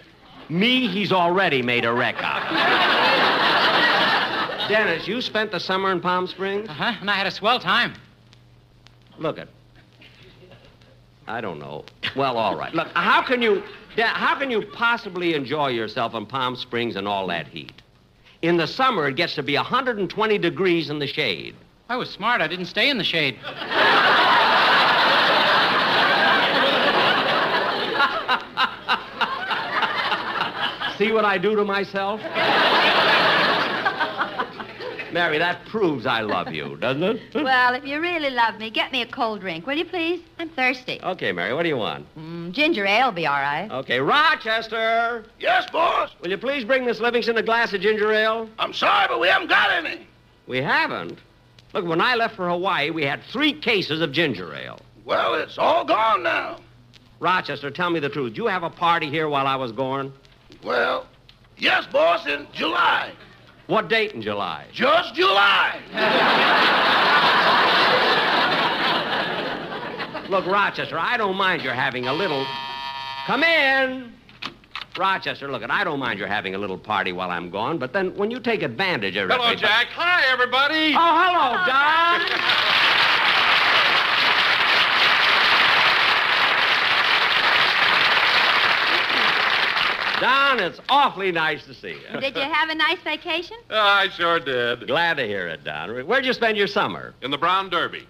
Me, 0.49 0.87
he's 0.87 1.11
already 1.11 1.61
made 1.61 1.85
a 1.85 1.93
wreck 1.93 2.15
of. 2.17 2.43
Dennis, 4.69 5.07
you 5.07 5.21
spent 5.21 5.51
the 5.51 5.59
summer 5.59 5.91
in 5.91 6.01
Palm 6.01 6.27
Springs? 6.27 6.69
Uh-huh, 6.69 6.93
and 7.01 7.09
I 7.09 7.15
had 7.15 7.27
a 7.27 7.31
swell 7.31 7.59
time. 7.59 7.93
Look 9.17 9.37
it. 9.37 9.49
I 11.27 11.41
don't 11.41 11.59
know. 11.59 11.85
Well, 12.15 12.37
all 12.37 12.55
right. 12.55 12.73
Look, 12.73 12.87
how 12.93 13.23
can 13.23 13.41
you 13.41 13.63
how 13.97 14.37
can 14.37 14.51
you 14.51 14.63
possibly 14.73 15.33
enjoy 15.33 15.69
yourself 15.69 16.13
in 16.13 16.25
Palm 16.25 16.55
Springs 16.55 16.95
in 16.95 17.07
all 17.07 17.27
that 17.27 17.47
heat? 17.47 17.81
In 18.45 18.57
the 18.57 18.67
summer, 18.67 19.07
it 19.07 19.15
gets 19.15 19.33
to 19.35 19.41
be 19.41 19.55
120 19.55 20.37
degrees 20.37 20.91
in 20.91 20.99
the 20.99 21.07
shade. 21.07 21.55
I 21.89 21.97
was 21.97 22.11
smart. 22.11 22.41
I 22.41 22.47
didn't 22.47 22.67
stay 22.67 22.91
in 22.91 22.99
the 22.99 23.03
shade. 23.03 23.39
See 30.99 31.11
what 31.11 31.25
I 31.25 31.39
do 31.39 31.55
to 31.55 31.65
myself? 31.65 32.21
Mary, 35.15 35.37
that 35.37 35.65
proves 35.67 36.05
I 36.05 36.19
love 36.19 36.51
you, 36.51 36.75
doesn't 36.81 37.01
it? 37.01 37.21
Well, 37.33 37.73
if 37.73 37.85
you 37.85 38.01
really 38.01 38.29
love 38.29 38.59
me, 38.59 38.69
get 38.69 38.91
me 38.91 39.01
a 39.01 39.05
cold 39.05 39.39
drink, 39.39 39.65
will 39.65 39.77
you 39.77 39.85
please? 39.85 40.21
I'm 40.39 40.49
thirsty. 40.49 40.99
Okay, 41.01 41.31
Mary, 41.31 41.53
what 41.53 41.63
do 41.63 41.69
you 41.69 41.77
want? 41.77 42.05
Mm, 42.17 42.51
ginger 42.51 42.85
ale 42.85 43.05
will 43.05 43.11
be 43.13 43.25
all 43.25 43.39
right. 43.39 43.71
Okay, 43.71 44.01
Rochester. 44.01 45.23
Yes, 45.39 45.69
boss. 45.71 46.11
Will 46.19 46.31
you 46.31 46.37
please 46.37 46.65
bring 46.65 46.83
Miss 46.83 46.99
Livingstone 46.99 47.37
a 47.37 47.43
glass 47.43 47.71
of 47.71 47.79
ginger 47.79 48.11
ale? 48.11 48.49
I'm 48.59 48.73
sorry, 48.73 49.07
but 49.07 49.21
we 49.21 49.29
haven't 49.29 49.47
got 49.47 49.71
any. 49.71 50.05
We 50.47 50.57
haven't. 50.57 51.17
Look, 51.73 51.85
when 51.85 52.01
I 52.01 52.15
left 52.15 52.35
for 52.35 52.49
Hawaii, 52.49 52.89
we 52.89 53.03
had 53.03 53.23
three 53.31 53.53
cases 53.53 54.01
of 54.01 54.11
ginger 54.11 54.53
ale. 54.53 54.81
Well, 55.05 55.35
it's 55.35 55.57
all 55.57 55.85
gone 55.85 56.23
now. 56.23 56.59
Rochester, 57.21 57.71
tell 57.71 57.89
me 57.89 58.01
the 58.01 58.09
truth. 58.09 58.31
Did 58.33 58.37
you 58.37 58.47
have 58.47 58.63
a 58.63 58.69
party 58.69 59.09
here 59.09 59.29
while 59.29 59.47
I 59.47 59.55
was 59.55 59.71
gone? 59.71 60.11
Well, 60.61 61.07
yes, 61.57 61.85
boss, 61.85 62.27
in 62.27 62.47
July. 62.51 63.13
What 63.67 63.89
date 63.89 64.11
in 64.13 64.21
July? 64.21 64.67
Just 64.71 65.15
July. 65.15 65.79
Look, 70.29 70.45
Rochester, 70.45 70.99
I 70.99 71.17
don't 71.17 71.35
mind 71.35 71.63
your 71.63 71.73
having 71.73 72.07
a 72.07 72.13
little. 72.13 72.45
Come 73.25 73.43
in. 73.43 74.11
Rochester, 74.97 75.51
look, 75.51 75.63
I 75.67 75.83
don't 75.83 75.99
mind 75.99 76.19
your 76.19 76.27
having 76.27 76.55
a 76.55 76.57
little 76.57 76.77
party 76.77 77.11
while 77.11 77.29
I'm 77.29 77.49
gone, 77.49 77.77
but 77.77 77.91
then 77.91 78.15
when 78.15 78.31
you 78.31 78.39
take 78.39 78.61
advantage 78.61 79.17
of 79.17 79.29
Hello, 79.29 79.53
Jack. 79.55 79.87
Hi, 79.87 80.23
everybody. 80.31 80.93
Oh, 80.95 81.13
hello, 81.23 81.65
Don. 81.65 82.84
Don, 90.19 90.59
it's 90.59 90.79
awfully 90.89 91.31
nice 91.31 91.63
to 91.65 91.73
see 91.73 91.95
you. 92.11 92.19
Did 92.19 92.35
you 92.35 92.41
have 92.41 92.69
a 92.69 92.75
nice 92.75 92.99
vacation? 93.03 93.57
Oh, 93.69 93.79
I 93.79 94.09
sure 94.09 94.39
did. 94.39 94.87
Glad 94.87 95.17
to 95.17 95.25
hear 95.25 95.47
it, 95.47 95.63
Don. 95.63 96.05
Where'd 96.07 96.25
you 96.25 96.33
spend 96.33 96.57
your 96.57 96.67
summer? 96.67 97.13
In 97.21 97.31
the 97.31 97.37
Brown 97.37 97.69
Derby. 97.69 98.07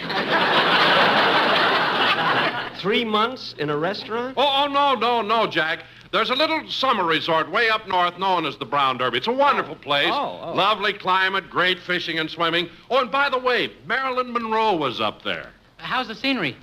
Three 2.80 3.04
months 3.04 3.54
in 3.58 3.70
a 3.70 3.76
restaurant? 3.76 4.34
Oh, 4.36 4.64
oh, 4.64 4.72
no, 4.72 4.94
no, 4.94 5.22
no, 5.22 5.46
Jack. 5.46 5.84
There's 6.12 6.30
a 6.30 6.34
little 6.34 6.68
summer 6.70 7.04
resort 7.04 7.50
way 7.50 7.68
up 7.70 7.88
north 7.88 8.18
known 8.18 8.46
as 8.46 8.56
the 8.56 8.64
Brown 8.64 8.98
Derby. 8.98 9.18
It's 9.18 9.26
a 9.26 9.32
wonderful 9.32 9.74
place. 9.76 10.10
Oh, 10.12 10.40
oh. 10.42 10.52
Lovely 10.54 10.92
climate, 10.92 11.50
great 11.50 11.78
fishing 11.80 12.18
and 12.18 12.30
swimming. 12.30 12.68
Oh, 12.88 13.00
and 13.00 13.10
by 13.10 13.28
the 13.28 13.38
way, 13.38 13.72
Marilyn 13.86 14.32
Monroe 14.32 14.76
was 14.76 15.00
up 15.00 15.22
there. 15.22 15.50
How's 15.78 16.08
the 16.08 16.14
scenery? 16.14 16.56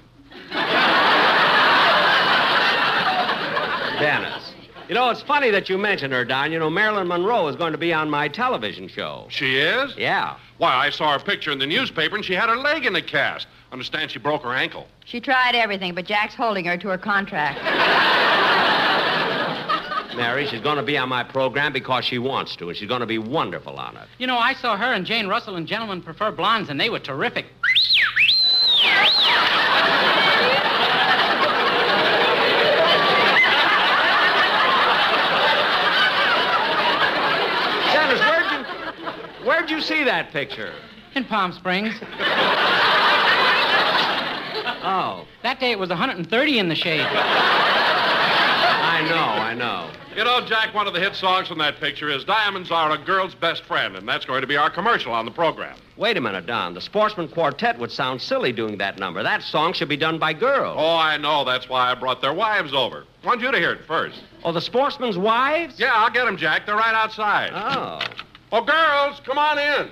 Dennis. 4.00 4.41
You 4.92 4.96
know, 4.96 5.10
it's 5.10 5.22
funny 5.22 5.52
that 5.52 5.70
you 5.70 5.78
mention 5.78 6.12
her, 6.12 6.26
Don. 6.26 6.52
You 6.52 6.60
know, 6.60 6.70
Marilyn 6.70 7.08
Monroe 7.08 7.48
is 7.48 7.56
going 7.56 7.72
to 7.72 7.78
be 7.78 7.94
on 7.94 8.10
my 8.10 8.28
television 8.28 8.90
show. 8.90 9.26
She 9.30 9.56
is? 9.56 9.96
Yeah. 9.96 10.36
Why, 10.58 10.76
I 10.76 10.90
saw 10.90 11.18
her 11.18 11.24
picture 11.24 11.50
in 11.50 11.60
the 11.60 11.66
newspaper 11.66 12.18
and 12.18 12.26
she 12.26 12.34
had 12.34 12.50
her 12.50 12.58
leg 12.58 12.86
in 12.86 12.94
a 12.98 13.02
cast. 13.02 13.48
Understand 13.72 14.12
she 14.12 14.20
broke 14.20 14.44
her 14.44 14.54
ankle. 14.54 14.90
She 15.06 15.22
tried 15.22 15.56
everything, 15.56 15.96
but 15.96 16.06
Jack's 16.06 16.36
holding 16.36 16.66
her 16.66 16.76
to 16.76 16.90
her 16.90 16.98
contract. 16.98 17.64
Mary, 20.18 20.46
she's 20.46 20.60
going 20.60 20.76
to 20.76 20.84
be 20.84 20.98
on 20.98 21.08
my 21.08 21.24
program 21.24 21.72
because 21.72 22.04
she 22.04 22.18
wants 22.18 22.58
to, 22.58 22.68
and 22.68 22.78
she's 22.78 22.90
going 22.90 23.00
to 23.00 23.08
be 23.08 23.18
wonderful 23.18 23.78
on 23.78 23.96
it. 23.96 24.10
You 24.18 24.28
know, 24.28 24.40
I 24.40 24.56
saw 24.56 24.76
her 24.76 24.92
and 24.92 25.06
Jane 25.06 25.28
Russell 25.28 25.56
and 25.56 25.66
Gentlemen 25.66 26.02
Prefer 26.02 26.34
Blondes, 26.34 26.70
and 26.70 26.78
they 26.78 26.90
were 26.90 27.00
terrific. 27.00 27.46
Dennis, 37.94 38.20
where'd 38.22 38.52
you, 38.52 39.46
where'd 39.46 39.61
you 39.72 39.82
see 39.82 40.04
that 40.04 40.32
picture? 40.32 40.74
In 41.16 41.26
Palm 41.26 41.52
Springs. 41.54 41.96
Oh, 44.84 45.26
That 45.44 45.60
day 45.60 45.72
it 45.72 45.78
was 45.80 45.90
130 45.90 46.58
in 46.60 46.68
the 46.68 46.74
shade. 46.76 47.02
I 47.02 47.08
know, 49.08 49.16
I 49.16 49.54
know. 49.54 49.92
You 50.16 50.24
know, 50.24 50.44
Jack, 50.46 50.74
one 50.74 50.88
of 50.88 50.94
the 50.94 51.00
hit 51.00 51.16
songs 51.16 51.48
from 51.48 51.60
that 51.60 51.80
picture 51.80 52.10
is 52.10 52.24
Diamonds 52.24 52.72
Are 52.72 52.90
a 52.92 52.98
Girl's 52.98 53.36
Best 53.36 53.64
Friend, 53.64 53.96
and 53.96 54.08
that's 54.08 54.26
going 54.26 54.42
to 54.42 54.48
be 54.48 54.58
our 54.58 54.72
commercial 54.72 55.14
on 55.14 55.26
the 55.26 55.32
program. 55.32 55.78
Wait 55.98 56.18
a 56.18 56.22
minute, 56.22 56.48
Don. 56.48 56.74
The 56.74 56.82
Sportsmen 56.82 57.28
Quartet 57.30 57.78
would 57.80 57.92
sound 57.92 58.22
silly 58.22 58.52
doing 58.52 58.78
that 58.80 58.98
number. 58.98 59.22
That 59.24 59.44
song 59.44 59.74
should 59.74 59.88
be 59.90 59.98
done 59.98 60.18
by 60.18 60.34
girls. 60.34 60.78
Oh, 60.80 60.96
I 60.98 61.16
know. 61.18 61.46
That's 61.46 61.70
why 61.70 61.92
I 61.92 61.96
brought 61.96 62.20
their 62.22 62.34
wives 62.34 62.74
over. 62.74 63.06
I 63.24 63.28
want 63.28 63.42
you 63.42 63.52
to 63.52 63.58
hear 63.60 63.72
it 63.74 63.86
first. 63.88 64.20
Oh, 64.44 64.52
the 64.52 64.62
Sportsmen's 64.62 65.18
wives? 65.18 65.80
Yeah, 65.80 65.92
I'll 65.94 66.10
get 66.12 66.26
them, 66.26 66.38
Jack. 66.38 66.66
They're 66.66 66.76
right 66.76 66.96
outside. 66.96 67.52
Oh. 67.54 68.00
Oh, 68.54 68.62
girls, 68.66 69.22
come 69.26 69.38
on 69.38 69.58
in. 69.58 69.90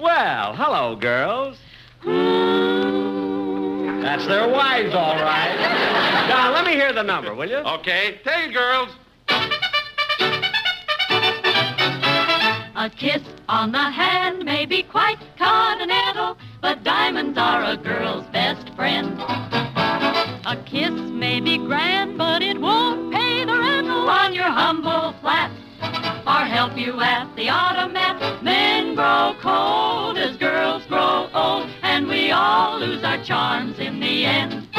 Well, 0.00 0.52
hello, 0.56 0.96
girls. 0.96 1.58
That's 4.02 4.26
their 4.26 4.48
wives, 4.48 4.92
all 4.96 5.14
right. 5.14 6.26
Don, 6.28 6.52
let 6.54 6.66
me 6.66 6.72
hear 6.72 6.92
the 6.92 7.04
number, 7.04 7.36
will 7.36 7.48
you? 7.48 7.58
Okay, 7.58 8.18
take 8.24 8.48
it, 8.48 8.52
girls. 8.52 8.88
A 12.74 12.90
kiss 12.90 13.22
on 13.48 13.70
the 13.70 13.78
hand 13.78 14.44
may 14.44 14.66
be 14.66 14.82
quite 14.82 15.18
continental, 15.38 16.36
but 16.60 16.82
diamonds 16.82 17.38
are 17.38 17.62
a 17.62 17.76
girl's 17.76 18.26
best 18.32 18.74
friend. 18.74 19.20
A 19.20 20.56
kiss 20.66 20.90
may 20.90 21.38
be 21.38 21.58
grand, 21.58 22.18
but 22.18 22.42
it 22.42 22.60
won't 22.60 23.12
pay 23.12 23.44
the 23.44 23.56
rental 23.56 24.08
on 24.08 24.34
your 24.34 24.50
humble 24.50 25.14
flat 25.20 25.52
or 26.26 26.44
help 26.44 26.76
you 26.76 27.00
at 27.00 27.34
the 27.36 27.48
automat. 27.48 28.42
Men 28.42 28.94
grow 28.94 29.34
cold 29.40 30.18
as 30.18 30.36
girls 30.36 30.84
grow 30.86 31.28
old, 31.32 31.68
and 31.82 32.08
we 32.08 32.30
all 32.30 32.78
lose 32.78 33.02
our 33.04 33.22
charms 33.24 33.78
in 33.78 34.00
the 34.00 34.24
end. 34.24 34.69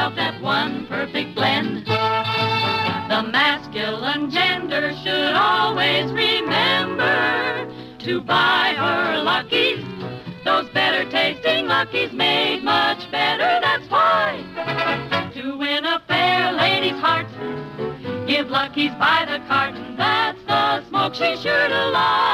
Of 0.00 0.16
that 0.16 0.40
one 0.40 0.86
perfect 0.86 1.34
blend. 1.34 1.84
The 1.84 3.22
masculine 3.30 4.30
gender 4.30 4.94
should 5.02 5.34
always 5.34 6.10
remember 6.10 7.70
to 7.98 8.22
buy 8.22 8.74
her 8.78 9.22
luckies. 9.22 9.84
Those 10.42 10.70
better 10.70 11.08
tasting 11.10 11.66
luckies 11.66 12.12
made 12.12 12.64
much 12.64 13.10
better, 13.10 13.60
that's 13.60 13.86
why. 13.90 14.42
To 15.34 15.58
win 15.58 15.84
a 15.84 16.00
fair 16.08 16.52
lady's 16.52 16.98
heart, 16.98 17.26
give 18.26 18.48
luckies 18.48 18.92
by 18.92 19.26
the 19.28 19.38
carton. 19.48 19.96
That's 19.96 20.42
the 20.44 20.88
smoke 20.88 21.14
she's 21.14 21.42
sure 21.42 21.68
to 21.68 21.90
like. 21.90 22.29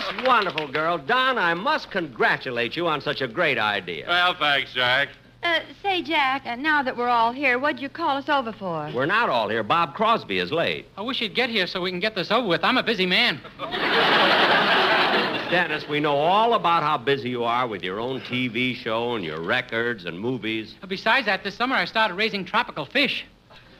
Just 0.00 0.26
wonderful, 0.26 0.66
girl. 0.68 0.98
Don, 0.98 1.38
I 1.38 1.54
must 1.54 1.90
congratulate 1.90 2.76
you 2.76 2.86
on 2.88 3.00
such 3.00 3.20
a 3.20 3.28
great 3.28 3.58
idea. 3.58 4.06
Well, 4.08 4.34
thanks, 4.34 4.72
Jack. 4.72 5.10
Uh, 5.42 5.60
say, 5.82 6.02
Jack, 6.02 6.46
uh, 6.46 6.56
now 6.56 6.82
that 6.82 6.96
we're 6.96 7.08
all 7.08 7.30
here, 7.30 7.58
what'd 7.58 7.80
you 7.80 7.88
call 7.88 8.16
us 8.16 8.28
over 8.28 8.52
for? 8.52 8.90
We're 8.94 9.06
not 9.06 9.28
all 9.28 9.48
here. 9.48 9.62
Bob 9.62 9.94
Crosby 9.94 10.38
is 10.38 10.50
late. 10.50 10.86
I 10.96 11.02
wish 11.02 11.20
you'd 11.20 11.34
get 11.34 11.50
here 11.50 11.66
so 11.66 11.82
we 11.82 11.90
can 11.90 12.00
get 12.00 12.14
this 12.14 12.30
over 12.30 12.48
with. 12.48 12.64
I'm 12.64 12.78
a 12.78 12.82
busy 12.82 13.06
man. 13.06 13.40
Dennis, 15.50 15.86
we 15.86 16.00
know 16.00 16.16
all 16.16 16.54
about 16.54 16.82
how 16.82 16.96
busy 16.96 17.28
you 17.28 17.44
are 17.44 17.68
with 17.68 17.82
your 17.82 18.00
own 18.00 18.20
TV 18.22 18.74
show 18.74 19.14
and 19.14 19.24
your 19.24 19.40
records 19.42 20.06
and 20.06 20.18
movies. 20.18 20.74
Besides 20.88 21.26
that, 21.26 21.44
this 21.44 21.54
summer 21.54 21.76
I 21.76 21.84
started 21.84 22.14
raising 22.14 22.44
tropical 22.44 22.86
fish. 22.86 23.26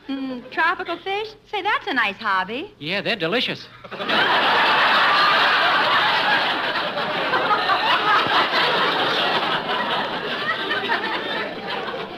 Mm, 0.09 0.49
tropical 0.53 0.99
fish? 0.99 1.29
Say, 1.51 1.63
that's 1.63 1.87
a 1.87 1.95
nice 1.95 2.17
hobby. 2.17 2.75
Yeah, 2.79 3.01
they're 3.01 3.17
delicious. 3.17 3.67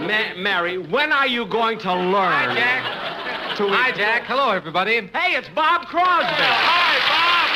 Ma 0.07 0.35
Mary, 0.37 0.79
when 0.79 1.13
are 1.13 1.27
you 1.27 1.47
going 1.47 1.79
to 1.81 1.93
learn? 1.93 2.15
Hi, 2.15 2.55
Jack. 2.55 3.57
To 3.57 3.69
Hi, 3.69 3.91
Jack. 3.93 4.23
Hello, 4.25 4.51
everybody. 4.51 4.95
Hey, 5.09 5.35
it's 5.35 5.49
Bob 5.49 5.87
Crosby. 5.87 6.27
Hey, 6.27 6.45
hi, 6.45 6.99
Bob. 7.09 7.47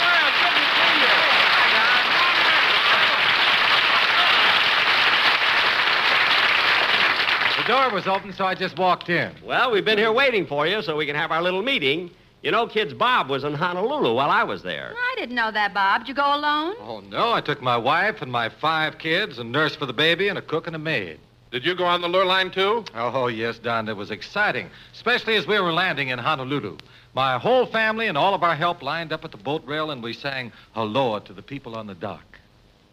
You. 7.56 7.62
The 7.62 7.68
door 7.68 7.90
was 7.94 8.06
open, 8.08 8.32
so 8.32 8.44
I 8.44 8.54
just 8.54 8.78
walked 8.78 9.08
in. 9.10 9.32
Well, 9.44 9.70
we've 9.70 9.84
been 9.84 9.98
here 9.98 10.12
waiting 10.12 10.46
for 10.46 10.66
you 10.66 10.82
so 10.82 10.96
we 10.96 11.06
can 11.06 11.14
have 11.14 11.30
our 11.30 11.42
little 11.42 11.62
meeting. 11.62 12.10
You 12.42 12.50
know, 12.50 12.66
kids, 12.66 12.94
Bob 12.94 13.28
was 13.28 13.44
in 13.44 13.52
Honolulu 13.54 14.14
while 14.14 14.30
I 14.30 14.42
was 14.42 14.62
there. 14.62 14.94
I 14.96 15.14
didn't 15.16 15.36
know 15.36 15.52
that, 15.52 15.74
Bob. 15.74 16.00
Did 16.00 16.08
you 16.08 16.14
go 16.14 16.34
alone? 16.34 16.74
Oh, 16.80 17.00
no. 17.08 17.32
I 17.32 17.42
took 17.42 17.60
my 17.62 17.76
wife 17.76 18.22
and 18.22 18.32
my 18.32 18.48
five 18.48 18.98
kids, 18.98 19.38
a 19.38 19.44
nurse 19.44 19.76
for 19.76 19.84
the 19.86 19.92
baby, 19.92 20.28
and 20.28 20.38
a 20.38 20.42
cook 20.42 20.66
and 20.66 20.74
a 20.74 20.78
maid. 20.78 21.20
Did 21.50 21.64
you 21.64 21.74
go 21.74 21.84
on 21.84 22.00
the 22.00 22.08
Lurline, 22.08 22.52
too? 22.52 22.84
Oh, 22.94 23.26
yes, 23.26 23.58
Don. 23.58 23.88
It 23.88 23.96
was 23.96 24.12
exciting, 24.12 24.70
especially 24.92 25.34
as 25.34 25.48
we 25.48 25.58
were 25.58 25.72
landing 25.72 26.08
in 26.08 26.18
Honolulu. 26.18 26.78
My 27.12 27.38
whole 27.38 27.66
family 27.66 28.06
and 28.06 28.16
all 28.16 28.34
of 28.34 28.44
our 28.44 28.54
help 28.54 28.82
lined 28.82 29.12
up 29.12 29.24
at 29.24 29.32
the 29.32 29.36
boat 29.36 29.64
rail, 29.66 29.90
and 29.90 30.00
we 30.00 30.12
sang 30.12 30.52
Aloha 30.76 31.18
to 31.20 31.32
the 31.32 31.42
people 31.42 31.74
on 31.74 31.88
the 31.88 31.94
dock. 31.94 32.38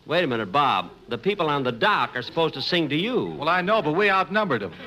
Wait 0.08 0.24
a 0.24 0.28
minute, 0.28 0.52
Bob. 0.52 0.90
The 1.10 1.20
people 1.20 1.50
on 1.50 1.64
the 1.64 1.72
dock 1.72 2.16
are 2.16 2.24
supposed 2.24 2.56
to 2.56 2.62
sing 2.62 2.90
to 2.90 2.96
you. 2.96 3.36
Well, 3.38 3.50
I 3.50 3.62
know, 3.62 3.82
but 3.82 3.92
we 3.94 4.10
outnumbered 4.10 4.62
them. 4.62 4.74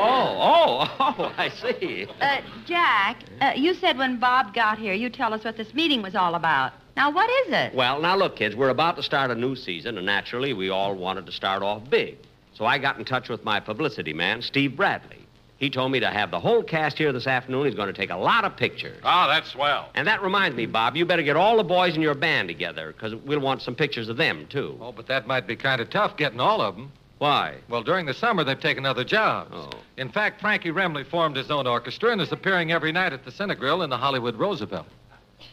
Oh, 0.00 0.86
oh, 1.00 1.14
oh, 1.18 1.32
I 1.36 1.48
see. 1.48 2.06
Uh, 2.20 2.40
Jack, 2.66 3.24
uh, 3.40 3.52
you 3.56 3.74
said 3.74 3.98
when 3.98 4.20
Bob 4.20 4.54
got 4.54 4.78
here, 4.78 4.94
you'd 4.94 5.12
tell 5.12 5.34
us 5.34 5.42
what 5.42 5.56
this 5.56 5.74
meeting 5.74 6.02
was 6.02 6.14
all 6.14 6.36
about. 6.36 6.72
Now, 6.98 7.12
what 7.12 7.30
is 7.46 7.52
it? 7.52 7.76
Well, 7.76 8.00
now 8.00 8.16
look, 8.16 8.34
kids, 8.34 8.56
we're 8.56 8.70
about 8.70 8.96
to 8.96 9.04
start 9.04 9.30
a 9.30 9.34
new 9.36 9.54
season, 9.54 9.98
and 9.98 10.04
naturally, 10.04 10.52
we 10.52 10.68
all 10.68 10.96
wanted 10.96 11.26
to 11.26 11.32
start 11.32 11.62
off 11.62 11.88
big. 11.88 12.18
So 12.54 12.66
I 12.66 12.78
got 12.78 12.98
in 12.98 13.04
touch 13.04 13.28
with 13.28 13.44
my 13.44 13.60
publicity 13.60 14.12
man, 14.12 14.42
Steve 14.42 14.76
Bradley. 14.76 15.24
He 15.58 15.70
told 15.70 15.92
me 15.92 16.00
to 16.00 16.10
have 16.10 16.32
the 16.32 16.40
whole 16.40 16.64
cast 16.64 16.98
here 16.98 17.12
this 17.12 17.28
afternoon. 17.28 17.66
He's 17.66 17.76
going 17.76 17.86
to 17.86 17.92
take 17.92 18.10
a 18.10 18.16
lot 18.16 18.44
of 18.44 18.56
pictures. 18.56 18.98
Ah, 19.04 19.28
that's 19.28 19.52
swell. 19.52 19.90
And 19.94 20.08
that 20.08 20.22
reminds 20.22 20.56
me, 20.56 20.66
Bob, 20.66 20.96
you 20.96 21.06
better 21.06 21.22
get 21.22 21.36
all 21.36 21.56
the 21.58 21.62
boys 21.62 21.94
in 21.94 22.02
your 22.02 22.16
band 22.16 22.48
together, 22.48 22.92
because 22.92 23.14
we'll 23.14 23.38
want 23.38 23.62
some 23.62 23.76
pictures 23.76 24.08
of 24.08 24.16
them, 24.16 24.48
too. 24.48 24.76
Oh, 24.80 24.90
but 24.90 25.06
that 25.06 25.28
might 25.28 25.46
be 25.46 25.54
kind 25.54 25.80
of 25.80 25.90
tough 25.90 26.16
getting 26.16 26.40
all 26.40 26.60
of 26.60 26.74
them. 26.74 26.90
Why? 27.18 27.58
Well, 27.68 27.84
during 27.84 28.06
the 28.06 28.14
summer, 28.14 28.42
they've 28.42 28.58
taken 28.58 28.84
other 28.84 29.04
jobs. 29.04 29.52
Oh. 29.54 29.70
In 29.98 30.08
fact, 30.08 30.40
Frankie 30.40 30.72
Remley 30.72 31.06
formed 31.06 31.36
his 31.36 31.52
own 31.52 31.68
orchestra 31.68 32.10
and 32.10 32.20
is 32.20 32.32
appearing 32.32 32.72
every 32.72 32.90
night 32.90 33.12
at 33.12 33.24
the 33.24 33.30
Cinegrill 33.30 33.84
in 33.84 33.90
the 33.90 33.96
Hollywood 33.96 34.34
Roosevelt. 34.34 34.86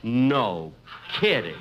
No 0.03 0.73
kidding. 1.19 1.55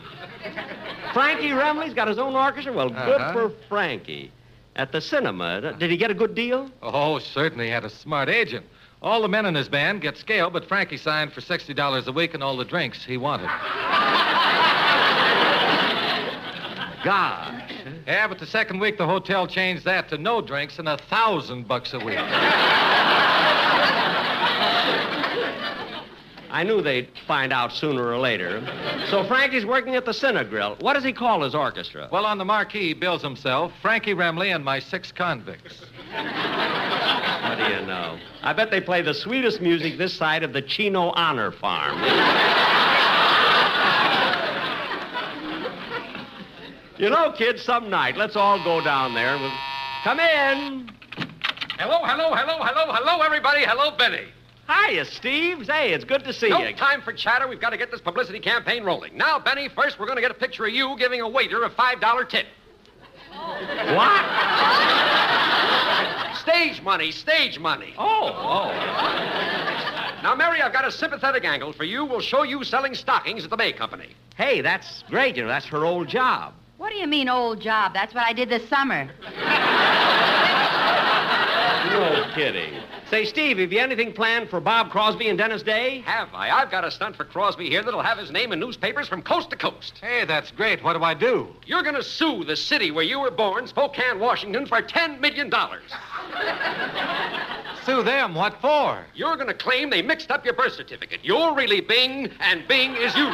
Frankie 1.12 1.48
Remley's 1.50 1.94
got 1.94 2.08
his 2.08 2.18
own 2.18 2.34
orchestra? 2.34 2.72
Well, 2.72 2.88
good 2.90 2.98
Uh-huh. 3.20 3.32
for 3.32 3.50
Frankie. 3.68 4.30
At 4.76 4.90
the 4.92 5.00
cinema. 5.00 5.72
Did 5.78 5.90
he 5.90 5.96
get 5.96 6.10
a 6.10 6.14
good 6.14 6.34
deal? 6.34 6.68
Oh, 6.82 7.18
certainly 7.20 7.70
had 7.70 7.84
a 7.84 7.90
smart 7.90 8.28
agent. 8.28 8.66
All 9.02 9.22
the 9.22 9.28
men 9.28 9.46
in 9.46 9.54
his 9.54 9.68
band 9.68 10.00
get 10.00 10.16
scale, 10.16 10.50
but 10.50 10.64
Frankie 10.66 10.96
signed 10.96 11.32
for 11.32 11.40
$60 11.40 12.06
a 12.06 12.12
week 12.12 12.34
and 12.34 12.42
all 12.42 12.56
the 12.56 12.64
drinks 12.64 13.04
he 13.04 13.16
wanted. 13.16 13.48
Gosh. 17.04 17.70
Yeah, 18.06 18.26
but 18.28 18.38
the 18.38 18.46
second 18.46 18.80
week 18.80 18.96
the 18.98 19.06
hotel 19.06 19.46
changed 19.46 19.84
that 19.84 20.08
to 20.08 20.16
no 20.18 20.40
drinks 20.40 20.78
and 20.78 20.88
a 20.88 20.96
thousand 20.96 21.68
bucks 21.68 21.92
a 21.92 21.98
week. 21.98 22.18
I 26.54 26.62
knew 26.62 26.80
they'd 26.80 27.08
find 27.26 27.52
out 27.52 27.72
sooner 27.72 28.06
or 28.06 28.16
later. 28.16 28.62
So 29.10 29.24
Frankie's 29.24 29.66
working 29.66 29.96
at 29.96 30.04
the 30.04 30.12
Cinegrill. 30.12 30.80
What 30.80 30.92
does 30.92 31.02
he 31.02 31.12
call 31.12 31.42
his 31.42 31.52
orchestra? 31.52 32.08
Well, 32.12 32.24
on 32.24 32.38
the 32.38 32.44
marquee, 32.44 32.86
he 32.86 32.94
bills 32.94 33.22
himself 33.22 33.72
Frankie 33.82 34.14
Remley 34.14 34.54
and 34.54 34.64
my 34.64 34.78
six 34.78 35.10
convicts. 35.10 35.80
What 36.12 37.58
do 37.58 37.64
you 37.74 37.84
know? 37.84 38.20
I 38.44 38.52
bet 38.52 38.70
they 38.70 38.80
play 38.80 39.02
the 39.02 39.14
sweetest 39.14 39.60
music 39.60 39.98
this 39.98 40.14
side 40.14 40.44
of 40.44 40.52
the 40.52 40.62
Chino 40.62 41.10
Honor 41.16 41.50
Farm. 41.50 41.98
you 46.98 47.10
know, 47.10 47.32
kids, 47.32 47.62
some 47.62 47.90
night, 47.90 48.16
let's 48.16 48.36
all 48.36 48.62
go 48.62 48.80
down 48.80 49.12
there 49.12 49.30
and 49.34 49.42
we'll... 49.42 49.52
Come 50.04 50.20
in. 50.20 50.88
Hello, 51.80 51.98
hello, 52.04 52.32
hello, 52.32 52.62
hello, 52.62 52.92
hello, 52.92 53.22
everybody. 53.22 53.64
Hello, 53.64 53.96
Benny. 53.96 54.28
Hiya, 54.68 55.04
Steve. 55.04 55.66
Hey, 55.66 55.92
it's 55.92 56.04
good 56.04 56.24
to 56.24 56.32
see 56.32 56.48
no 56.48 56.58
you. 56.60 56.74
time 56.74 57.02
for 57.02 57.12
chatter. 57.12 57.46
We've 57.46 57.60
got 57.60 57.70
to 57.70 57.76
get 57.76 57.90
this 57.90 58.00
publicity 58.00 58.40
campaign 58.40 58.82
rolling. 58.82 59.16
Now, 59.16 59.38
Benny, 59.38 59.68
first 59.68 59.98
we're 59.98 60.06
going 60.06 60.16
to 60.16 60.22
get 60.22 60.30
a 60.30 60.34
picture 60.34 60.64
of 60.66 60.72
you 60.72 60.96
giving 60.98 61.20
a 61.20 61.28
waiter 61.28 61.62
a 61.64 61.70
$5 61.70 62.28
tip. 62.28 62.46
Oh. 63.32 63.94
What? 63.94 64.24
Stage 66.38 66.82
money, 66.82 67.10
stage 67.10 67.58
money. 67.58 67.94
Oh, 67.98 68.32
oh. 68.34 68.70
Now, 70.22 70.34
Mary, 70.34 70.62
I've 70.62 70.72
got 70.72 70.86
a 70.86 70.90
sympathetic 70.90 71.44
angle 71.44 71.72
for 71.74 71.84
you. 71.84 72.04
We'll 72.04 72.20
show 72.20 72.42
you 72.44 72.64
selling 72.64 72.94
stockings 72.94 73.44
at 73.44 73.50
the 73.50 73.56
May 73.58 73.72
Company. 73.72 74.14
Hey, 74.36 74.62
that's 74.62 75.04
great. 75.08 75.36
You 75.36 75.42
know, 75.42 75.48
that's 75.48 75.66
her 75.66 75.84
old 75.84 76.08
job. 76.08 76.54
What 76.78 76.90
do 76.90 76.96
you 76.96 77.06
mean, 77.06 77.28
old 77.28 77.60
job? 77.60 77.92
That's 77.92 78.14
what 78.14 78.24
I 78.24 78.32
did 78.32 78.48
this 78.48 78.66
summer. 78.68 79.10
No 81.94 82.28
kidding. 82.34 82.74
Say, 83.14 83.26
Steve, 83.26 83.58
have 83.58 83.72
you 83.72 83.78
anything 83.78 84.12
planned 84.12 84.50
for 84.50 84.58
Bob 84.58 84.90
Crosby 84.90 85.28
and 85.28 85.38
Dennis 85.38 85.62
Day? 85.62 86.00
Have 86.00 86.34
I? 86.34 86.50
I've 86.50 86.68
got 86.68 86.84
a 86.84 86.90
stunt 86.90 87.14
for 87.14 87.22
Crosby 87.24 87.70
here 87.70 87.80
that'll 87.80 88.02
have 88.02 88.18
his 88.18 88.32
name 88.32 88.50
in 88.50 88.58
newspapers 88.58 89.06
from 89.06 89.22
coast 89.22 89.50
to 89.50 89.56
coast. 89.56 90.00
Hey, 90.00 90.24
that's 90.24 90.50
great. 90.50 90.82
What 90.82 90.94
do 90.94 91.04
I 91.04 91.14
do? 91.14 91.54
You're 91.64 91.84
going 91.84 91.94
to 91.94 92.02
sue 92.02 92.42
the 92.42 92.56
city 92.56 92.90
where 92.90 93.04
you 93.04 93.20
were 93.20 93.30
born, 93.30 93.68
Spokane, 93.68 94.18
Washington, 94.18 94.66
for 94.66 94.82
$10 94.82 95.20
million. 95.20 95.48
Sue 97.84 98.02
them. 98.02 98.34
What 98.34 98.60
for? 98.60 99.06
You're 99.14 99.36
going 99.36 99.46
to 99.46 99.54
claim 99.54 99.90
they 99.90 100.02
mixed 100.02 100.32
up 100.32 100.44
your 100.44 100.54
birth 100.54 100.72
certificate. 100.72 101.20
You're 101.22 101.54
really 101.54 101.80
Bing, 101.80 102.32
and 102.40 102.66
Bing 102.66 102.96
is 102.96 103.14
you. 103.14 103.30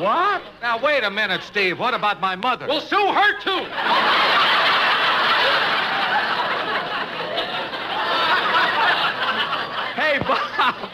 What? 0.00 0.42
Now, 0.62 0.82
wait 0.82 1.04
a 1.04 1.10
minute, 1.10 1.42
Steve. 1.42 1.78
What 1.78 1.94
about 1.94 2.20
my 2.20 2.36
mother? 2.36 2.66
We'll 2.66 2.82
sue 2.82 2.96
her, 2.96 3.40
too. 3.40 3.66
Hey, 9.96 10.18
Bob. 10.18 10.90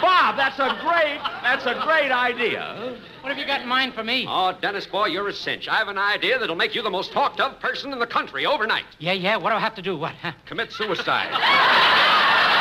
Bob, 0.00 0.36
that's 0.36 0.58
a 0.58 0.78
great, 0.80 1.18
that's 1.42 1.66
a 1.66 1.74
great 1.84 2.12
idea. 2.12 2.96
What 3.20 3.30
have 3.30 3.38
you 3.38 3.46
got 3.46 3.62
in 3.62 3.68
mind 3.68 3.94
for 3.94 4.04
me? 4.04 4.26
Oh, 4.28 4.56
Dennis, 4.60 4.86
boy, 4.86 5.06
you're 5.06 5.28
a 5.28 5.32
cinch. 5.32 5.68
I 5.68 5.76
have 5.76 5.88
an 5.88 5.98
idea 5.98 6.38
that'll 6.38 6.54
make 6.54 6.74
you 6.74 6.82
the 6.82 6.90
most 6.90 7.12
talked 7.12 7.40
of 7.40 7.58
person 7.60 7.92
in 7.92 7.98
the 7.98 8.06
country 8.06 8.46
overnight. 8.46 8.84
Yeah, 8.98 9.12
yeah. 9.12 9.36
What 9.36 9.50
do 9.50 9.56
I 9.56 9.60
have 9.60 9.74
to 9.74 9.82
do? 9.82 9.96
What? 9.96 10.14
Huh? 10.14 10.32
Commit 10.46 10.72
suicide. 10.72 11.30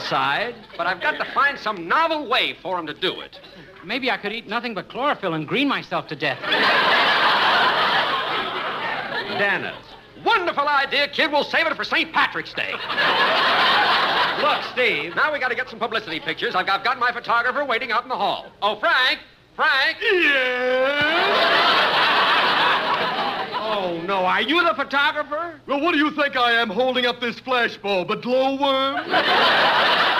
Suicide? 0.00 0.54
But 0.76 0.86
I've 0.86 1.00
got 1.00 1.16
to 1.18 1.24
find 1.32 1.58
some 1.58 1.88
novel 1.88 2.28
way 2.28 2.54
for 2.62 2.78
him 2.78 2.86
to 2.86 2.92
do 2.94 3.20
it. 3.20 3.40
Maybe 3.84 4.10
I 4.10 4.18
could 4.18 4.32
eat 4.32 4.46
nothing 4.46 4.74
but 4.74 4.88
chlorophyll 4.90 5.34
and 5.34 5.48
green 5.48 5.68
myself 5.68 6.06
to 6.08 6.16
death. 6.16 6.38
Dennis. 9.38 9.76
Wonderful 10.24 10.68
idea, 10.68 11.08
kid. 11.08 11.32
We'll 11.32 11.44
save 11.44 11.66
it 11.66 11.76
for 11.76 11.84
St. 11.84 12.12
Patrick's 12.12 12.52
Day. 12.52 12.72
Look, 14.42 14.62
Steve. 14.72 15.14
Now 15.14 15.32
we 15.32 15.38
got 15.38 15.48
to 15.48 15.54
get 15.54 15.70
some 15.70 15.78
publicity 15.78 16.20
pictures. 16.20 16.54
I've, 16.54 16.68
I've 16.68 16.84
got 16.84 16.98
my 16.98 17.12
photographer 17.12 17.64
waiting 17.64 17.90
out 17.90 18.02
in 18.02 18.08
the 18.08 18.16
hall. 18.16 18.52
Oh, 18.60 18.78
Frank! 18.78 19.20
Frank! 19.54 19.96
Oh, 20.02 21.95
no. 23.92 24.24
Are 24.24 24.42
you 24.42 24.62
the 24.64 24.74
photographer? 24.74 25.60
Well, 25.66 25.80
what 25.80 25.92
do 25.92 25.98
you 25.98 26.10
think 26.12 26.36
I 26.36 26.52
am 26.52 26.68
holding 26.68 27.06
up 27.06 27.20
this 27.20 27.40
flashbulb? 27.40 28.10
A 28.10 28.16
glowworm? 28.16 28.96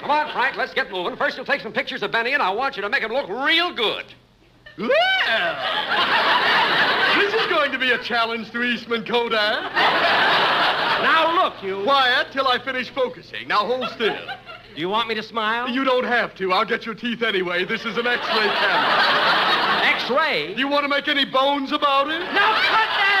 Come 0.00 0.10
on, 0.10 0.30
Frank, 0.32 0.56
let's 0.56 0.74
get 0.74 0.90
moving. 0.90 1.16
First, 1.16 1.36
you'll 1.36 1.46
take 1.46 1.62
some 1.62 1.72
pictures 1.72 2.02
of 2.02 2.12
Benny, 2.12 2.34
and 2.34 2.42
I 2.42 2.50
want 2.50 2.76
you 2.76 2.82
to 2.82 2.90
make 2.90 3.02
him 3.02 3.10
look 3.10 3.28
real 3.28 3.72
good. 3.72 4.04
Well, 4.76 5.56
this 7.16 7.32
is 7.32 7.46
going 7.46 7.72
to 7.72 7.78
be 7.78 7.92
a 7.92 7.98
challenge 8.02 8.50
to 8.50 8.62
Eastman 8.62 9.06
Kodak. 9.06 9.72
Now, 11.02 11.44
look, 11.44 11.62
you. 11.62 11.84
Quiet 11.84 12.26
till 12.32 12.46
I 12.48 12.58
finish 12.58 12.90
focusing. 12.90 13.48
Now 13.48 13.66
hold 13.66 13.88
still. 13.90 14.16
Do 14.74 14.80
you 14.80 14.88
want 14.88 15.08
me 15.08 15.14
to 15.14 15.22
smile? 15.22 15.68
You 15.68 15.84
don't 15.84 16.04
have 16.04 16.34
to. 16.36 16.52
I'll 16.52 16.64
get 16.64 16.84
your 16.84 16.94
teeth 16.94 17.22
anyway. 17.22 17.64
This 17.64 17.84
is 17.84 17.96
an 17.96 18.06
X-ray 18.06 18.48
camera. 18.48 19.86
X-ray? 19.86 20.54
You 20.56 20.68
want 20.68 20.84
to 20.84 20.88
make 20.88 21.08
any 21.08 21.24
bones 21.24 21.72
about 21.72 22.08
it? 22.08 22.18
Now 22.18 22.54
cut 22.54 22.88
that 22.98 23.13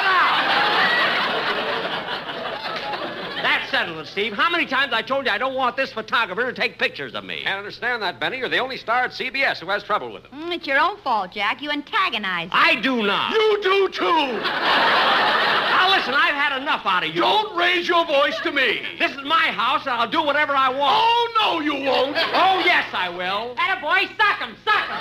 out! 3.74 3.86
That's 3.86 3.88
settled 3.88 4.06
it, 4.06 4.10
Steve. 4.10 4.32
How 4.32 4.50
many 4.50 4.66
times 4.66 4.92
I 4.92 5.02
told 5.02 5.26
you 5.26 5.32
I 5.32 5.38
don't 5.38 5.54
want 5.54 5.76
this 5.76 5.92
photographer 5.92 6.44
to 6.44 6.52
take 6.52 6.78
pictures 6.78 7.14
of 7.14 7.24
me? 7.24 7.42
Can't 7.42 7.58
understand 7.58 8.02
that, 8.02 8.20
Benny. 8.20 8.38
You're 8.38 8.48
the 8.48 8.58
only 8.58 8.76
star 8.76 9.04
at 9.04 9.10
CBS 9.10 9.58
who 9.58 9.66
has 9.68 9.82
trouble 9.82 10.12
with 10.12 10.24
it. 10.24 10.30
Mm, 10.32 10.54
it's 10.54 10.66
your 10.66 10.78
own 10.78 10.96
fault, 10.98 11.32
Jack. 11.32 11.60
You 11.60 11.70
antagonize. 11.70 12.46
Him. 12.46 12.52
I 12.52 12.76
do 12.80 13.02
not. 13.02 13.32
You 13.32 13.62
do 13.62 13.88
too. 13.88 14.40
Now 15.84 15.90
listen, 15.90 16.14
I've 16.14 16.34
had 16.34 16.62
enough 16.62 16.86
out 16.86 17.02
of 17.04 17.14
you. 17.14 17.20
Don't 17.20 17.54
raise 17.58 17.86
your 17.86 18.06
voice 18.06 18.40
to 18.40 18.52
me. 18.52 18.80
This 18.98 19.10
is 19.10 19.22
my 19.22 19.48
house, 19.52 19.82
and 19.82 19.90
I'll 19.90 20.08
do 20.08 20.22
whatever 20.22 20.54
I 20.56 20.70
want. 20.70 20.96
Oh, 20.96 21.28
no, 21.36 21.60
you 21.60 21.74
won't. 21.74 22.16
Oh, 22.16 22.62
yes, 22.64 22.86
I 22.94 23.10
will. 23.10 23.54
Atta 23.58 23.82
boy, 23.82 24.08
sock 24.16 24.38
him, 24.38 24.56
sock 24.64 24.88
him. 24.88 24.96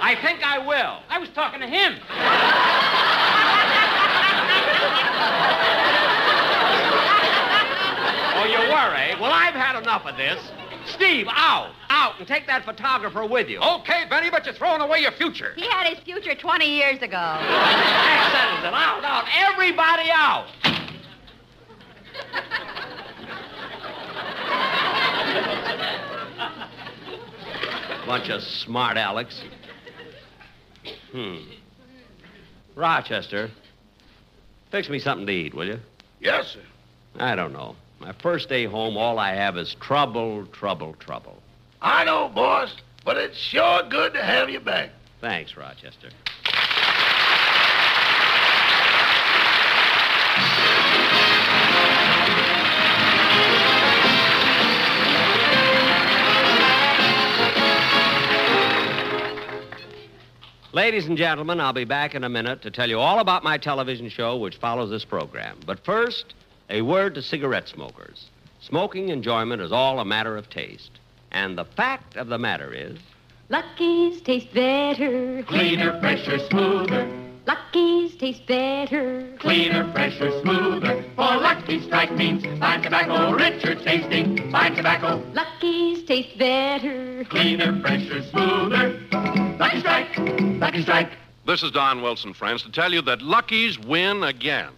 I 0.00 0.16
think 0.22 0.42
I 0.42 0.58
will. 0.66 1.02
I 1.10 1.18
was 1.18 1.28
talking 1.30 1.60
to 1.60 1.66
him. 1.66 1.96
You 8.74 8.80
were, 8.80 8.94
eh? 8.96 9.20
Well, 9.20 9.30
I've 9.30 9.54
had 9.54 9.78
enough 9.80 10.04
of 10.04 10.16
this. 10.16 10.42
Steve, 10.86 11.26
out, 11.30 11.70
out, 11.90 12.18
and 12.18 12.26
take 12.26 12.48
that 12.48 12.64
photographer 12.64 13.24
with 13.24 13.48
you. 13.48 13.60
Okay, 13.60 14.02
Benny, 14.10 14.30
but 14.30 14.44
you're 14.44 14.54
throwing 14.54 14.80
away 14.80 14.98
your 14.98 15.12
future. 15.12 15.52
He 15.54 15.68
had 15.68 15.86
his 15.94 16.02
future 16.02 16.34
20 16.34 16.66
years 16.66 16.96
ago. 16.96 17.12
That 17.12 18.32
settles 18.32 18.64
it. 18.64 18.74
Out, 18.74 19.04
out. 19.04 19.26
Everybody 19.52 20.10
out. 20.10 20.48
Bunch 28.06 28.28
of 28.28 28.42
smart 28.42 28.96
Alex. 28.96 29.40
Hmm. 31.12 31.36
Rochester, 32.74 33.50
fix 34.72 34.88
me 34.88 34.98
something 34.98 35.28
to 35.28 35.32
eat, 35.32 35.54
will 35.54 35.68
you? 35.68 35.78
Yes, 36.18 36.48
sir. 36.48 36.60
I 37.20 37.36
don't 37.36 37.52
know. 37.52 37.76
My 38.00 38.12
first 38.12 38.48
day 38.48 38.64
home, 38.64 38.96
all 38.96 39.18
I 39.18 39.34
have 39.34 39.56
is 39.56 39.74
trouble, 39.80 40.46
trouble, 40.46 40.94
trouble. 40.98 41.42
I 41.80 42.04
know, 42.04 42.28
boss, 42.28 42.74
but 43.04 43.16
it's 43.16 43.36
sure 43.36 43.82
good 43.88 44.12
to 44.14 44.22
have 44.22 44.50
you 44.50 44.60
back. 44.60 44.90
Thanks, 45.20 45.56
Rochester. 45.56 46.10
Ladies 60.74 61.06
and 61.06 61.16
gentlemen, 61.16 61.60
I'll 61.60 61.72
be 61.72 61.84
back 61.84 62.16
in 62.16 62.24
a 62.24 62.28
minute 62.28 62.60
to 62.62 62.70
tell 62.70 62.88
you 62.88 62.98
all 62.98 63.20
about 63.20 63.44
my 63.44 63.56
television 63.56 64.08
show 64.08 64.36
which 64.36 64.56
follows 64.56 64.90
this 64.90 65.04
program. 65.04 65.60
But 65.64 65.84
first, 65.84 66.34
a 66.70 66.82
word 66.82 67.14
to 67.14 67.22
cigarette 67.22 67.68
smokers. 67.68 68.26
Smoking 68.60 69.10
enjoyment 69.10 69.60
is 69.60 69.72
all 69.72 70.00
a 70.00 70.04
matter 70.04 70.36
of 70.36 70.48
taste. 70.48 70.90
And 71.30 71.58
the 71.58 71.64
fact 71.64 72.16
of 72.16 72.28
the 72.28 72.38
matter 72.38 72.72
is, 72.72 72.98
Lucky's 73.50 74.22
taste 74.22 74.52
better. 74.54 75.42
Cleaner, 75.42 76.00
fresher, 76.00 76.38
smoother. 76.48 77.24
Lucky's 77.46 78.16
taste 78.16 78.46
better. 78.46 79.36
Cleaner, 79.38 79.92
fresher, 79.92 80.30
smoother. 80.40 81.04
For 81.14 81.36
Lucky 81.36 81.82
Strike 81.82 82.12
means 82.12 82.42
fine 82.58 82.82
tobacco, 82.82 83.32
richer 83.32 83.74
tasting. 83.74 84.50
Fine 84.50 84.76
tobacco, 84.76 85.22
Lucky's 85.34 86.04
taste 86.04 86.38
better. 86.38 87.24
cleaner, 87.28 87.78
fresher, 87.82 88.22
smoother. 88.30 88.98
Lucky 89.58 89.80
Strike, 89.80 90.18
Lucky 90.58 90.82
Strike. 90.82 91.10
This 91.46 91.62
is 91.62 91.70
Don 91.70 92.00
Wilson, 92.00 92.32
friends, 92.32 92.62
to 92.62 92.72
tell 92.72 92.92
you 92.94 93.02
that 93.02 93.20
Lucky's 93.20 93.78
win 93.78 94.22
again. 94.22 94.70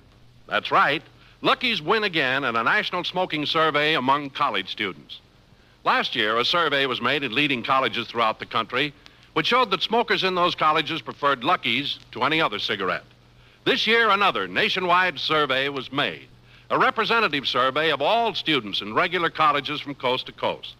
That's 0.49 0.73
right. 0.73 1.03
Lucky's 1.47 1.81
win 1.81 2.03
again 2.03 2.43
in 2.43 2.57
a 2.57 2.65
national 2.65 3.05
smoking 3.05 3.47
survey 3.47 3.95
among 3.95 4.31
college 4.31 4.69
students. 4.69 5.21
Last 5.85 6.17
year, 6.17 6.37
a 6.39 6.45
survey 6.45 6.87
was 6.87 7.01
made 7.01 7.23
in 7.23 7.33
leading 7.33 7.63
colleges 7.63 8.09
throughout 8.09 8.41
the 8.41 8.47
country, 8.47 8.93
which 9.35 9.47
showed 9.47 9.71
that 9.71 9.81
smokers 9.81 10.25
in 10.25 10.35
those 10.35 10.57
colleges 10.57 11.01
preferred 11.01 11.45
Lucky's 11.45 12.01
to 12.11 12.25
any 12.25 12.41
other 12.41 12.59
cigarette. 12.59 13.05
This 13.63 13.87
year, 13.87 14.11
another 14.11 14.49
nationwide 14.49 15.21
survey 15.21 15.69
was 15.69 15.93
made, 15.93 16.27
a 16.69 16.81
representative 16.81 17.47
survey 17.47 17.93
of 17.93 18.03
all 18.03 18.35
students 18.35 18.81
in 18.81 18.93
regular 18.93 19.31
colleges 19.31 19.81
from 19.81 19.95
coast 19.95 20.27
to 20.27 20.33
coast. 20.33 20.75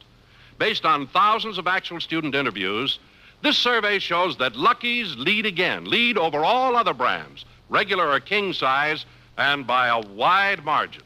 Based 0.59 0.85
on 0.85 1.07
thousands 1.07 1.59
of 1.59 1.69
actual 1.69 2.01
student 2.01 2.35
interviews, 2.35 2.99
this 3.41 3.57
survey 3.57 4.01
shows 4.01 4.37
that 4.39 4.57
Lucky's 4.57 5.15
lead 5.17 5.47
again, 5.47 5.85
lead 5.85 6.19
over 6.19 6.45
all 6.45 6.75
other 6.75 6.93
brands, 6.93 7.45
regular 7.69 8.11
or 8.11 8.19
king 8.19 8.53
size, 8.53 9.07
and 9.37 9.67
by 9.67 9.89
a 9.89 10.01
wide 10.01 10.65
margin. 10.65 11.03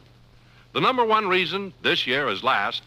The 0.73 0.81
number 0.81 1.05
one 1.05 1.29
reason 1.29 1.73
this 1.83 2.07
year 2.07 2.29
as 2.29 2.43
last, 2.43 2.83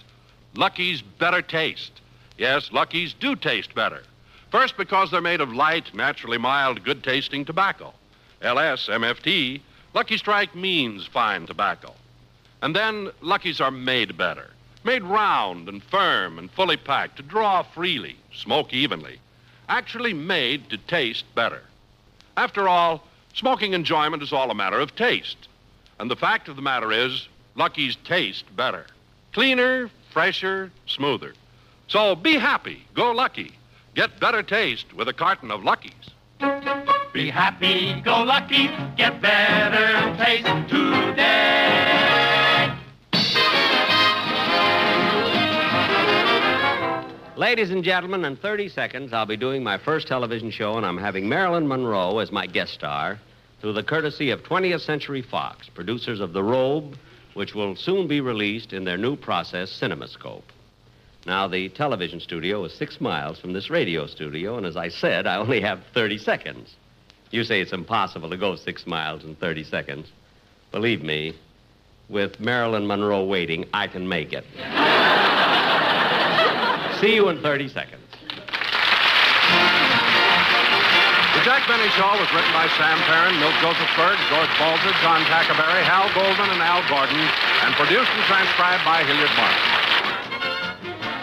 Lucky's 0.55 1.01
better 1.01 1.41
taste. 1.41 2.01
Yes, 2.37 2.71
Lucky's 2.71 3.13
do 3.13 3.35
taste 3.35 3.75
better. 3.75 4.03
First, 4.51 4.77
because 4.77 5.11
they're 5.11 5.21
made 5.21 5.41
of 5.41 5.53
light, 5.53 5.93
naturally 5.93 6.37
mild, 6.37 6.83
good 6.83 7.03
tasting 7.03 7.43
tobacco. 7.43 7.93
LS, 8.41 8.87
MFT, 8.87 9.61
Lucky 9.93 10.17
Strike 10.17 10.55
means 10.55 11.05
fine 11.05 11.45
tobacco. 11.45 11.93
And 12.61 12.75
then 12.75 13.11
Lucky's 13.21 13.59
are 13.59 13.71
made 13.71 14.17
better. 14.17 14.49
Made 14.83 15.03
round 15.03 15.69
and 15.69 15.83
firm 15.83 16.39
and 16.39 16.51
fully 16.51 16.77
packed 16.77 17.17
to 17.17 17.23
draw 17.23 17.63
freely, 17.63 18.15
smoke 18.33 18.73
evenly. 18.73 19.19
Actually 19.69 20.13
made 20.13 20.69
to 20.69 20.77
taste 20.77 21.25
better. 21.35 21.61
After 22.35 22.67
all, 22.67 23.03
smoking 23.33 23.73
enjoyment 23.73 24.23
is 24.23 24.33
all 24.33 24.51
a 24.51 24.55
matter 24.55 24.79
of 24.79 24.95
taste. 24.95 25.47
And 25.99 26.09
the 26.09 26.15
fact 26.15 26.47
of 26.49 26.55
the 26.55 26.61
matter 26.61 26.91
is, 26.91 27.27
Lucky's 27.55 27.95
taste 28.03 28.45
better. 28.55 28.85
Cleaner, 29.33 29.89
fresher, 30.11 30.71
smoother. 30.85 31.33
So 31.87 32.15
be 32.15 32.33
happy. 32.33 32.85
Go 32.93 33.11
Lucky. 33.11 33.53
Get 33.95 34.19
better 34.19 34.41
taste 34.41 34.91
with 34.93 35.07
a 35.07 35.13
carton 35.13 35.51
of 35.51 35.63
Lucky's. 35.63 35.93
Be 37.13 37.29
happy, 37.29 38.01
go 38.01 38.23
lucky, 38.23 38.69
get 38.97 39.21
better 39.21 40.17
taste 40.17 40.47
today. 40.67 42.22
Ladies 47.37 47.71
and 47.71 47.83
gentlemen, 47.83 48.25
in 48.25 48.35
30 48.35 48.69
seconds, 48.69 49.13
I'll 49.13 49.25
be 49.25 49.37
doing 49.37 49.63
my 49.63 49.77
first 49.77 50.07
television 50.07 50.51
show, 50.51 50.77
and 50.77 50.85
I'm 50.85 50.97
having 50.97 51.27
Marilyn 51.27 51.67
Monroe 51.67 52.19
as 52.19 52.31
my 52.31 52.45
guest 52.45 52.73
star 52.73 53.19
through 53.59 53.73
the 53.73 53.83
courtesy 53.83 54.29
of 54.29 54.43
20th 54.43 54.81
Century 54.81 55.21
Fox, 55.21 55.69
producers 55.69 56.19
of 56.19 56.33
The 56.33 56.43
Robe, 56.43 56.97
which 57.33 57.55
will 57.55 57.75
soon 57.75 58.07
be 58.07 58.21
released 58.21 58.73
in 58.73 58.83
their 58.83 58.97
new 58.97 59.15
process, 59.15 59.71
CinemaScope. 59.71 60.43
Now, 61.25 61.47
the 61.47 61.69
television 61.69 62.19
studio 62.19 62.65
is 62.65 62.73
six 62.73 62.99
miles 62.99 63.39
from 63.39 63.53
this 63.53 63.69
radio 63.69 64.05
studio, 64.05 64.57
and 64.57 64.65
as 64.65 64.77
I 64.77 64.89
said, 64.89 65.25
I 65.25 65.37
only 65.37 65.61
have 65.61 65.83
30 65.93 66.17
seconds. 66.17 66.75
You 67.31 67.43
say 67.43 67.61
it's 67.61 67.73
impossible 67.73 68.29
to 68.29 68.37
go 68.37 68.55
six 68.55 68.85
miles 68.85 69.23
in 69.23 69.35
30 69.35 69.63
seconds. 69.63 70.11
Believe 70.71 71.01
me, 71.01 71.33
with 72.09 72.39
Marilyn 72.39 72.85
Monroe 72.85 73.23
waiting, 73.23 73.65
I 73.73 73.87
can 73.87 74.07
make 74.07 74.33
it. 74.33 74.45
See 77.03 77.15
you 77.15 77.27
in 77.27 77.41
30 77.41 77.67
seconds. 77.67 77.99
The 81.35 81.43
Jack 81.43 81.67
Benny 81.67 81.91
Show 81.99 82.15
was 82.15 82.31
written 82.31 82.53
by 82.55 82.71
Sam 82.79 82.95
Perrin, 83.03 83.35
Milt 83.43 83.51
Josephsberg, 83.59 84.15
George 84.31 84.47
Balzer, 84.55 84.95
John 85.03 85.19
Tackaberry, 85.27 85.83
Hal 85.83 86.07
Goldman, 86.15 86.47
and 86.47 86.63
Al 86.63 86.79
Gordon, 86.87 87.19
and 87.19 87.75
produced 87.75 88.07
and 88.07 88.23
transcribed 88.23 88.85
by 88.87 89.03
Hilliard 89.03 89.35
Martin. 89.35 89.59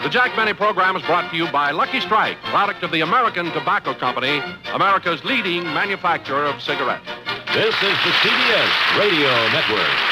The 0.03 0.09
Jack 0.09 0.35
Benny 0.35 0.53
program 0.53 0.95
is 0.95 1.01
brought 1.01 1.31
to 1.31 1.35
you 1.35 1.49
by 1.49 1.71
Lucky 1.71 1.99
Strike, 1.99 2.37
product 2.53 2.83
of 2.83 2.91
the 2.91 3.01
American 3.01 3.49
Tobacco 3.49 3.95
Company, 3.95 4.37
America's 4.75 5.25
leading 5.25 5.63
manufacturer 5.63 6.45
of 6.45 6.61
cigarettes. 6.61 7.09
This 7.55 7.73
is 7.73 7.97
the 8.05 8.13
CBS 8.21 8.99
Radio 8.99 9.33
Network. 9.49 10.10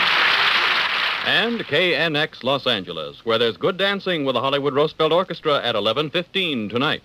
And 1.29 1.59
KNX 1.59 2.43
Los 2.43 2.65
Angeles, 2.65 3.23
where 3.23 3.37
there's 3.37 3.55
good 3.55 3.77
dancing 3.77 4.25
with 4.25 4.33
the 4.33 4.41
Hollywood 4.41 4.73
Roosevelt 4.73 5.11
Orchestra 5.11 5.63
at 5.63 5.75
11:15 5.75 6.71
tonight. 6.71 7.03